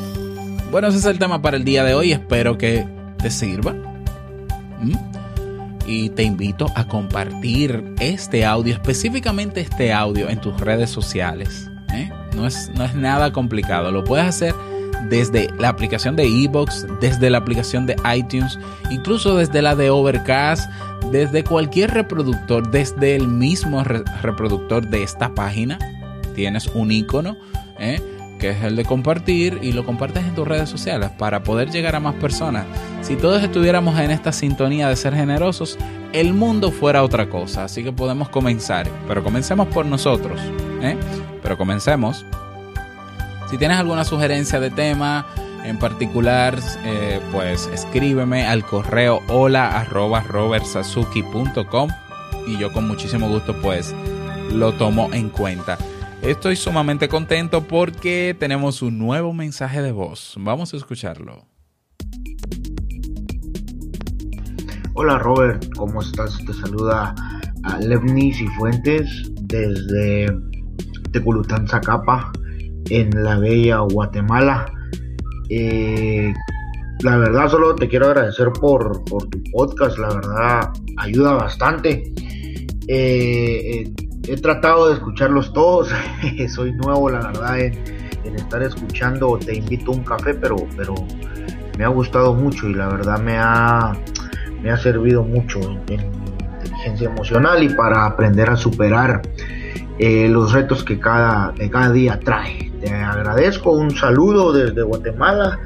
Bueno, 0.70 0.86
ese 0.86 0.98
es 0.98 1.06
el 1.06 1.18
tema 1.18 1.42
para 1.42 1.56
el 1.56 1.64
día 1.64 1.82
de 1.82 1.94
hoy. 1.94 2.12
Espero 2.12 2.56
que 2.56 2.86
te 3.20 3.32
sirva. 3.32 3.72
¿Mm? 4.78 4.94
Y 5.88 6.10
te 6.10 6.22
invito 6.22 6.70
a 6.76 6.86
compartir 6.86 7.96
este 7.98 8.44
audio, 8.44 8.74
específicamente 8.74 9.60
este 9.60 9.92
audio, 9.92 10.28
en 10.28 10.40
tus 10.40 10.56
redes 10.60 10.88
sociales. 10.88 11.68
¿eh? 11.92 12.12
No, 12.36 12.46
es, 12.46 12.70
no 12.76 12.84
es 12.84 12.94
nada 12.94 13.32
complicado. 13.32 13.90
Lo 13.90 14.04
puedes 14.04 14.24
hacer 14.24 14.54
desde 15.08 15.48
la 15.58 15.68
aplicación 15.68 16.16
de 16.16 16.24
Evox, 16.24 16.86
desde 17.00 17.30
la 17.30 17.38
aplicación 17.38 17.86
de 17.86 17.96
iTunes, 18.14 18.58
incluso 18.90 19.36
desde 19.36 19.62
la 19.62 19.74
de 19.74 19.90
Overcast, 19.90 20.70
desde 21.10 21.44
cualquier 21.44 21.92
reproductor, 21.92 22.70
desde 22.70 23.16
el 23.16 23.28
mismo 23.28 23.84
re 23.84 24.02
reproductor 24.22 24.86
de 24.86 25.02
esta 25.02 25.34
página. 25.34 25.78
Tienes 26.34 26.66
un 26.68 26.92
icono. 26.92 27.36
¿eh? 27.78 28.00
que 28.38 28.50
es 28.50 28.62
el 28.62 28.76
de 28.76 28.84
compartir 28.84 29.58
y 29.62 29.72
lo 29.72 29.84
compartes 29.84 30.24
en 30.24 30.34
tus 30.34 30.46
redes 30.46 30.68
sociales 30.68 31.10
para 31.18 31.42
poder 31.42 31.70
llegar 31.70 31.96
a 31.96 32.00
más 32.00 32.14
personas. 32.14 32.66
Si 33.02 33.16
todos 33.16 33.42
estuviéramos 33.42 33.98
en 33.98 34.10
esta 34.10 34.32
sintonía 34.32 34.88
de 34.88 34.96
ser 34.96 35.14
generosos, 35.14 35.76
el 36.12 36.32
mundo 36.32 36.70
fuera 36.70 37.02
otra 37.02 37.28
cosa. 37.28 37.64
Así 37.64 37.82
que 37.82 37.92
podemos 37.92 38.28
comenzar, 38.28 38.88
pero 39.06 39.22
comencemos 39.22 39.66
por 39.68 39.84
nosotros. 39.86 40.40
¿eh? 40.82 40.96
Pero 41.42 41.58
comencemos. 41.58 42.24
Si 43.48 43.56
tienes 43.56 43.78
alguna 43.78 44.04
sugerencia 44.04 44.60
de 44.60 44.70
tema 44.70 45.24
en 45.64 45.78
particular, 45.78 46.58
eh, 46.84 47.18
pues 47.32 47.66
escríbeme 47.72 48.46
al 48.46 48.64
correo 48.64 49.20
hola 49.28 49.86
y 52.46 52.58
yo 52.58 52.72
con 52.72 52.86
muchísimo 52.86 53.28
gusto 53.28 53.56
pues 53.62 53.94
lo 54.52 54.72
tomo 54.72 55.08
en 55.14 55.30
cuenta. 55.30 55.78
Estoy 56.20 56.56
sumamente 56.56 57.08
contento 57.08 57.62
porque 57.66 58.36
tenemos 58.38 58.82
un 58.82 58.98
nuevo 58.98 59.32
mensaje 59.32 59.80
de 59.80 59.92
voz. 59.92 60.34
Vamos 60.36 60.74
a 60.74 60.76
escucharlo. 60.76 61.46
Hola 64.92 65.18
Robert, 65.18 65.64
¿cómo 65.74 66.02
estás? 66.02 66.36
Te 66.44 66.52
saluda 66.52 67.14
a 67.62 67.78
Levni 67.78 68.34
Cifuentes 68.34 69.08
desde 69.42 70.26
Teculután, 71.12 71.66
Zacapa, 71.66 72.30
en 72.90 73.10
la 73.22 73.38
bella 73.38 73.78
Guatemala. 73.80 74.72
Eh, 75.48 76.32
la 77.00 77.16
verdad 77.16 77.48
solo 77.48 77.74
te 77.74 77.88
quiero 77.88 78.06
agradecer 78.06 78.48
por, 78.52 79.04
por, 79.04 79.28
tu 79.28 79.42
podcast, 79.52 79.98
la 79.98 80.08
verdad 80.08 80.70
ayuda 80.96 81.32
bastante. 81.34 82.12
Eh, 82.88 83.84
eh, 83.86 83.92
he 84.26 84.36
tratado 84.36 84.88
de 84.88 84.94
escucharlos 84.94 85.52
todos, 85.52 85.90
soy 86.54 86.72
nuevo 86.72 87.08
la 87.10 87.26
verdad 87.26 87.60
en, 87.60 87.74
en, 88.24 88.34
estar 88.34 88.62
escuchando 88.62 89.38
Te 89.38 89.56
invito 89.56 89.92
a 89.92 89.96
un 89.96 90.04
café, 90.04 90.34
pero, 90.34 90.56
pero 90.76 90.94
me 91.78 91.84
ha 91.84 91.88
gustado 91.88 92.34
mucho 92.34 92.68
y 92.68 92.74
la 92.74 92.88
verdad 92.88 93.20
me 93.20 93.36
ha, 93.38 93.92
me 94.62 94.70
ha 94.70 94.76
servido 94.76 95.22
mucho 95.22 95.60
en, 95.88 96.00
inteligencia 96.58 97.08
emocional 97.08 97.62
y 97.62 97.68
para 97.68 98.04
aprender 98.06 98.50
a 98.50 98.56
superar 98.56 99.22
eh, 99.98 100.28
los 100.28 100.52
retos 100.52 100.84
que 100.84 100.98
cada, 100.98 101.52
cada 101.70 101.92
día 101.92 102.20
trae. 102.20 102.70
Te 102.80 102.92
agradezco, 102.92 103.72
un 103.72 103.90
saludo 103.90 104.52
desde 104.52 104.82
Guatemala 104.82 105.58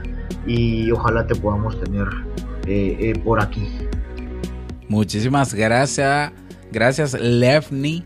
y 0.47 0.91
ojalá 0.91 1.27
te 1.27 1.35
podamos 1.35 1.79
tener 1.81 2.09
eh, 2.67 2.97
eh, 2.99 3.19
por 3.23 3.43
aquí. 3.43 3.69
Muchísimas 4.89 5.53
gracias, 5.55 6.33
gracias 6.71 7.15
Lefni. 7.15 8.03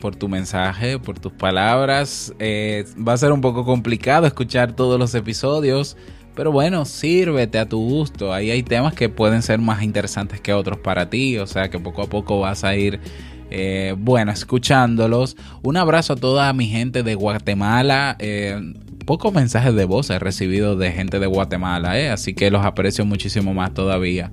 Por 0.00 0.14
tu 0.14 0.28
mensaje, 0.28 0.96
por 0.96 1.18
tus 1.18 1.32
palabras. 1.32 2.32
Va 2.40 3.12
a 3.12 3.16
ser 3.16 3.32
un 3.32 3.40
poco 3.40 3.64
complicado 3.64 4.24
escuchar 4.24 4.72
todos 4.76 4.96
los 4.96 5.12
episodios, 5.16 5.96
pero 6.36 6.52
bueno, 6.52 6.84
sírvete 6.84 7.58
a 7.58 7.68
tu 7.68 7.78
gusto. 7.78 8.32
Ahí 8.32 8.52
hay 8.52 8.62
temas 8.62 8.94
que 8.94 9.08
pueden 9.08 9.42
ser 9.42 9.58
más 9.58 9.82
interesantes 9.82 10.40
que 10.40 10.52
otros 10.52 10.78
para 10.78 11.10
ti, 11.10 11.36
o 11.38 11.48
sea 11.48 11.68
que 11.68 11.80
poco 11.80 12.02
a 12.02 12.06
poco 12.06 12.38
vas 12.38 12.62
a 12.62 12.76
ir 12.76 13.00
eh, 13.50 13.94
bueno, 13.98 14.32
escuchándolos. 14.32 15.36
Un 15.62 15.76
abrazo 15.76 16.14
a 16.14 16.16
toda 16.16 16.52
mi 16.52 16.66
gente 16.66 17.02
de 17.02 17.14
Guatemala. 17.14 18.16
Eh, 18.18 18.74
pocos 19.04 19.32
mensajes 19.32 19.74
de 19.74 19.84
voz 19.84 20.10
he 20.10 20.18
recibido 20.18 20.76
de 20.76 20.92
gente 20.92 21.18
de 21.18 21.26
Guatemala, 21.26 21.98
¿eh? 21.98 22.10
así 22.10 22.34
que 22.34 22.50
los 22.50 22.64
aprecio 22.64 23.04
muchísimo 23.04 23.54
más 23.54 23.72
todavía. 23.74 24.30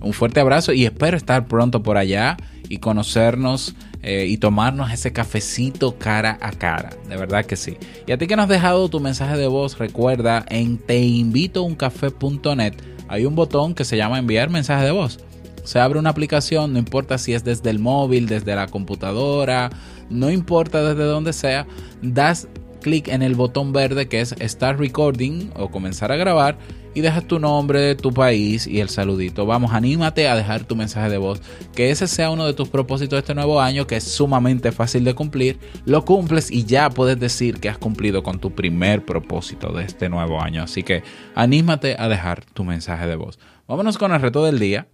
Un 0.00 0.12
fuerte 0.12 0.40
abrazo 0.40 0.72
y 0.72 0.84
espero 0.84 1.16
estar 1.16 1.46
pronto 1.46 1.82
por 1.82 1.96
allá 1.96 2.36
y 2.68 2.78
conocernos 2.78 3.74
y 4.08 4.36
tomarnos 4.36 4.92
ese 4.92 5.12
cafecito 5.12 5.98
cara 5.98 6.38
a 6.40 6.52
cara. 6.52 6.90
De 7.08 7.16
verdad 7.16 7.44
que 7.44 7.56
sí. 7.56 7.76
Y 8.06 8.12
a 8.12 8.18
ti 8.18 8.28
que 8.28 8.36
nos 8.36 8.44
has 8.44 8.50
dejado 8.50 8.88
tu 8.88 9.00
mensaje 9.00 9.36
de 9.36 9.48
voz, 9.48 9.76
recuerda 9.78 10.46
en 10.48 10.78
teinvitouncafé.net 10.78 12.74
hay 13.08 13.24
un 13.24 13.34
botón 13.34 13.74
que 13.74 13.84
se 13.84 13.96
llama 13.96 14.18
enviar 14.18 14.50
mensaje 14.50 14.84
de 14.84 14.90
voz. 14.90 15.20
Se 15.66 15.80
abre 15.80 15.98
una 15.98 16.10
aplicación, 16.10 16.72
no 16.72 16.78
importa 16.78 17.18
si 17.18 17.34
es 17.34 17.42
desde 17.42 17.70
el 17.70 17.80
móvil, 17.80 18.28
desde 18.28 18.54
la 18.54 18.68
computadora, 18.68 19.70
no 20.08 20.30
importa 20.30 20.82
desde 20.82 21.02
donde 21.02 21.32
sea, 21.32 21.66
das 22.02 22.46
clic 22.80 23.08
en 23.08 23.22
el 23.22 23.34
botón 23.34 23.72
verde 23.72 24.06
que 24.06 24.20
es 24.20 24.36
Start 24.40 24.78
Recording 24.78 25.50
o 25.56 25.72
comenzar 25.72 26.12
a 26.12 26.16
grabar 26.16 26.56
y 26.94 27.00
dejas 27.00 27.26
tu 27.26 27.40
nombre, 27.40 27.96
tu 27.96 28.12
país 28.12 28.64
y 28.68 28.78
el 28.78 28.88
saludito. 28.88 29.44
Vamos, 29.44 29.72
anímate 29.72 30.28
a 30.28 30.36
dejar 30.36 30.62
tu 30.62 30.76
mensaje 30.76 31.10
de 31.10 31.18
voz. 31.18 31.42
Que 31.74 31.90
ese 31.90 32.06
sea 32.06 32.30
uno 32.30 32.46
de 32.46 32.54
tus 32.54 32.68
propósitos 32.68 33.16
de 33.16 33.18
este 33.18 33.34
nuevo 33.34 33.60
año, 33.60 33.88
que 33.88 33.96
es 33.96 34.04
sumamente 34.04 34.70
fácil 34.70 35.02
de 35.02 35.14
cumplir. 35.14 35.58
Lo 35.84 36.04
cumples 36.04 36.48
y 36.48 36.64
ya 36.64 36.88
puedes 36.88 37.18
decir 37.18 37.58
que 37.58 37.68
has 37.68 37.76
cumplido 37.76 38.22
con 38.22 38.38
tu 38.38 38.54
primer 38.54 39.04
propósito 39.04 39.72
de 39.72 39.84
este 39.84 40.08
nuevo 40.08 40.40
año. 40.40 40.62
Así 40.62 40.84
que 40.84 41.02
anímate 41.34 41.96
a 41.98 42.08
dejar 42.08 42.44
tu 42.44 42.62
mensaje 42.62 43.08
de 43.08 43.16
voz. 43.16 43.40
Vámonos 43.66 43.98
con 43.98 44.12
el 44.12 44.22
reto 44.22 44.44
del 44.44 44.60
día. 44.60 44.86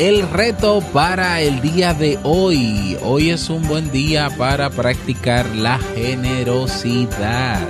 El 0.00 0.30
reto 0.30 0.80
para 0.94 1.42
el 1.42 1.60
día 1.60 1.92
de 1.92 2.18
hoy. 2.22 2.96
Hoy 3.02 3.28
es 3.28 3.50
un 3.50 3.68
buen 3.68 3.92
día 3.92 4.30
para 4.30 4.70
practicar 4.70 5.44
la 5.54 5.78
generosidad. 5.94 7.60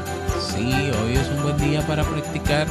Sí, 0.41 0.73
hoy 1.03 1.17
es 1.17 1.29
un 1.29 1.43
buen 1.43 1.59
día 1.59 1.85
para 1.89 2.05
practicar 2.05 2.69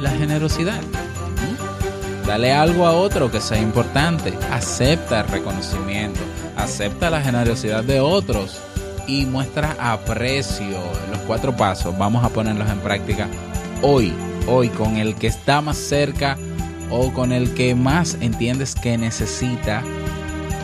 la 0.00 0.08
generosidad. 0.10 0.80
¿Mm? 0.80 2.26
Dale 2.26 2.54
algo 2.54 2.86
a 2.86 2.92
otro 2.92 3.30
que 3.30 3.42
sea 3.42 3.60
importante. 3.60 4.32
Acepta 4.50 5.20
el 5.20 5.28
reconocimiento. 5.28 6.20
Acepta 6.56 7.10
la 7.10 7.20
generosidad 7.20 7.84
de 7.84 8.00
otros. 8.00 8.58
Y 9.06 9.26
muestra 9.26 9.76
aprecio. 9.78 10.78
Los 11.10 11.18
cuatro 11.26 11.56
pasos. 11.56 11.96
Vamos 11.96 12.24
a 12.24 12.28
ponerlos 12.28 12.68
en 12.70 12.80
práctica 12.80 13.28
hoy. 13.82 14.12
Hoy 14.46 14.68
con 14.68 14.96
el 14.96 15.14
que 15.14 15.26
está 15.26 15.60
más 15.60 15.76
cerca 15.76 16.36
o 16.90 17.12
con 17.12 17.32
el 17.32 17.54
que 17.54 17.74
más 17.74 18.16
entiendes 18.20 18.74
que 18.74 18.96
necesita, 18.98 19.82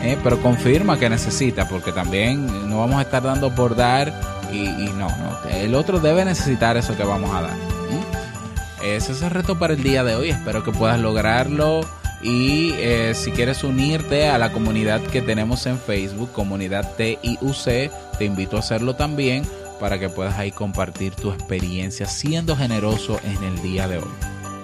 eh, 0.03 0.17
pero 0.23 0.41
confirma 0.41 0.97
que 0.97 1.09
necesita, 1.09 1.67
porque 1.67 1.91
también 1.91 2.69
no 2.69 2.79
vamos 2.79 2.97
a 2.97 3.01
estar 3.01 3.23
dando 3.23 3.53
por 3.53 3.75
dar 3.75 4.13
y, 4.51 4.67
no, 4.97 5.07
no, 5.07 5.49
el 5.49 5.75
otro 5.75 5.99
debe 5.99 6.25
necesitar 6.25 6.75
eso 6.77 6.95
que 6.95 7.03
vamos 7.03 7.33
a 7.33 7.41
dar. 7.41 7.55
¿Mm? 7.55 8.85
Ese 8.85 9.13
es 9.13 9.21
el 9.21 9.29
reto 9.29 9.57
para 9.57 9.73
el 9.73 9.83
día 9.83 10.03
de 10.03 10.15
hoy, 10.15 10.29
espero 10.29 10.63
que 10.63 10.71
puedas 10.71 10.99
lograrlo. 10.99 11.81
Y 12.23 12.73
eh, 12.75 13.13
si 13.15 13.31
quieres 13.31 13.63
unirte 13.63 14.29
a 14.29 14.37
la 14.37 14.51
comunidad 14.51 15.01
que 15.01 15.23
tenemos 15.23 15.65
en 15.65 15.79
Facebook, 15.79 16.31
comunidad 16.31 16.95
TIUC, 16.95 17.91
te 18.21 18.25
invito 18.25 18.55
a 18.55 18.59
hacerlo 18.59 18.95
también 18.95 19.43
para 19.79 19.97
que 19.97 20.07
puedas 20.07 20.37
ahí 20.37 20.51
compartir 20.51 21.15
tu 21.15 21.31
experiencia 21.31 22.05
siendo 22.05 22.55
generoso 22.55 23.19
en 23.23 23.43
el 23.43 23.59
día 23.63 23.87
de 23.87 23.97
hoy. 23.97 24.11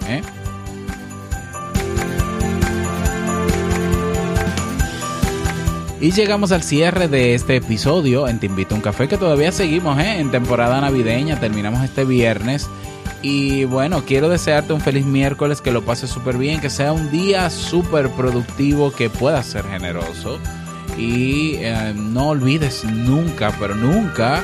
¿eh? 0.07 0.21
Y 5.99 6.11
llegamos 6.11 6.51
al 6.51 6.61
cierre 6.61 7.07
de 7.07 7.33
este 7.33 7.55
episodio 7.55 8.27
en 8.27 8.39
Te 8.39 8.45
Invito 8.45 8.75
a 8.75 8.77
un 8.77 8.83
Café, 8.83 9.07
que 9.07 9.17
todavía 9.17 9.51
seguimos 9.51 9.97
¿eh? 9.97 10.19
en 10.19 10.29
temporada 10.29 10.79
navideña, 10.79 11.39
terminamos 11.39 11.83
este 11.83 12.05
viernes. 12.05 12.69
Y 13.23 13.63
bueno, 13.63 14.03
quiero 14.05 14.29
desearte 14.29 14.73
un 14.73 14.81
feliz 14.81 15.07
miércoles, 15.07 15.61
que 15.61 15.71
lo 15.71 15.83
pases 15.83 16.11
súper 16.11 16.37
bien, 16.37 16.61
que 16.61 16.69
sea 16.69 16.93
un 16.93 17.09
día 17.09 17.49
súper 17.49 18.11
productivo, 18.11 18.91
que 18.91 19.09
puedas 19.09 19.47
ser 19.47 19.65
generoso. 19.65 20.37
Y 20.97 21.55
eh, 21.57 21.93
no 21.95 22.29
olvides 22.29 22.83
nunca, 22.83 23.53
pero 23.59 23.75
nunca, 23.75 24.41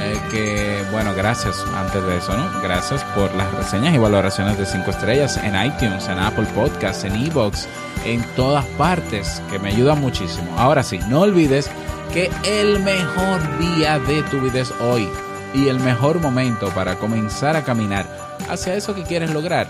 eh, 0.00 0.18
que, 0.30 0.84
bueno, 0.92 1.14
gracias 1.14 1.64
antes 1.74 2.04
de 2.04 2.18
eso, 2.18 2.36
¿no? 2.36 2.60
Gracias 2.62 3.02
por 3.14 3.34
las 3.34 3.52
reseñas 3.54 3.94
y 3.94 3.98
valoraciones 3.98 4.58
de 4.58 4.66
5 4.66 4.90
estrellas 4.90 5.38
en 5.42 5.54
iTunes, 5.64 6.06
en 6.08 6.18
Apple 6.18 6.46
Podcasts, 6.54 7.04
en 7.04 7.16
Evox, 7.16 7.66
en 8.04 8.22
todas 8.36 8.64
partes, 8.76 9.42
que 9.50 9.58
me 9.58 9.70
ayuda 9.70 9.94
muchísimo. 9.94 10.54
Ahora 10.58 10.82
sí, 10.82 11.00
no 11.08 11.22
olvides 11.22 11.70
que 12.12 12.30
el 12.44 12.80
mejor 12.80 13.40
día 13.58 13.98
de 13.98 14.22
tu 14.24 14.40
vida 14.40 14.60
es 14.60 14.72
hoy 14.80 15.08
y 15.54 15.68
el 15.68 15.80
mejor 15.80 16.20
momento 16.20 16.68
para 16.70 16.96
comenzar 16.96 17.56
a 17.56 17.64
caminar 17.64 18.06
hacia 18.48 18.74
eso 18.74 18.94
que 18.94 19.02
quieres 19.02 19.30
lograr 19.32 19.68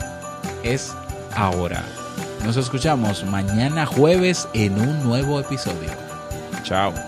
es 0.62 0.95
ahora. 1.35 1.85
Nos 2.45 2.57
escuchamos 2.57 3.25
mañana 3.25 3.87
jueves 3.87 4.49
en 4.53 4.81
un 4.81 5.03
nuevo 5.05 5.41
episodio. 5.41 6.07
Chao. 6.69 7.07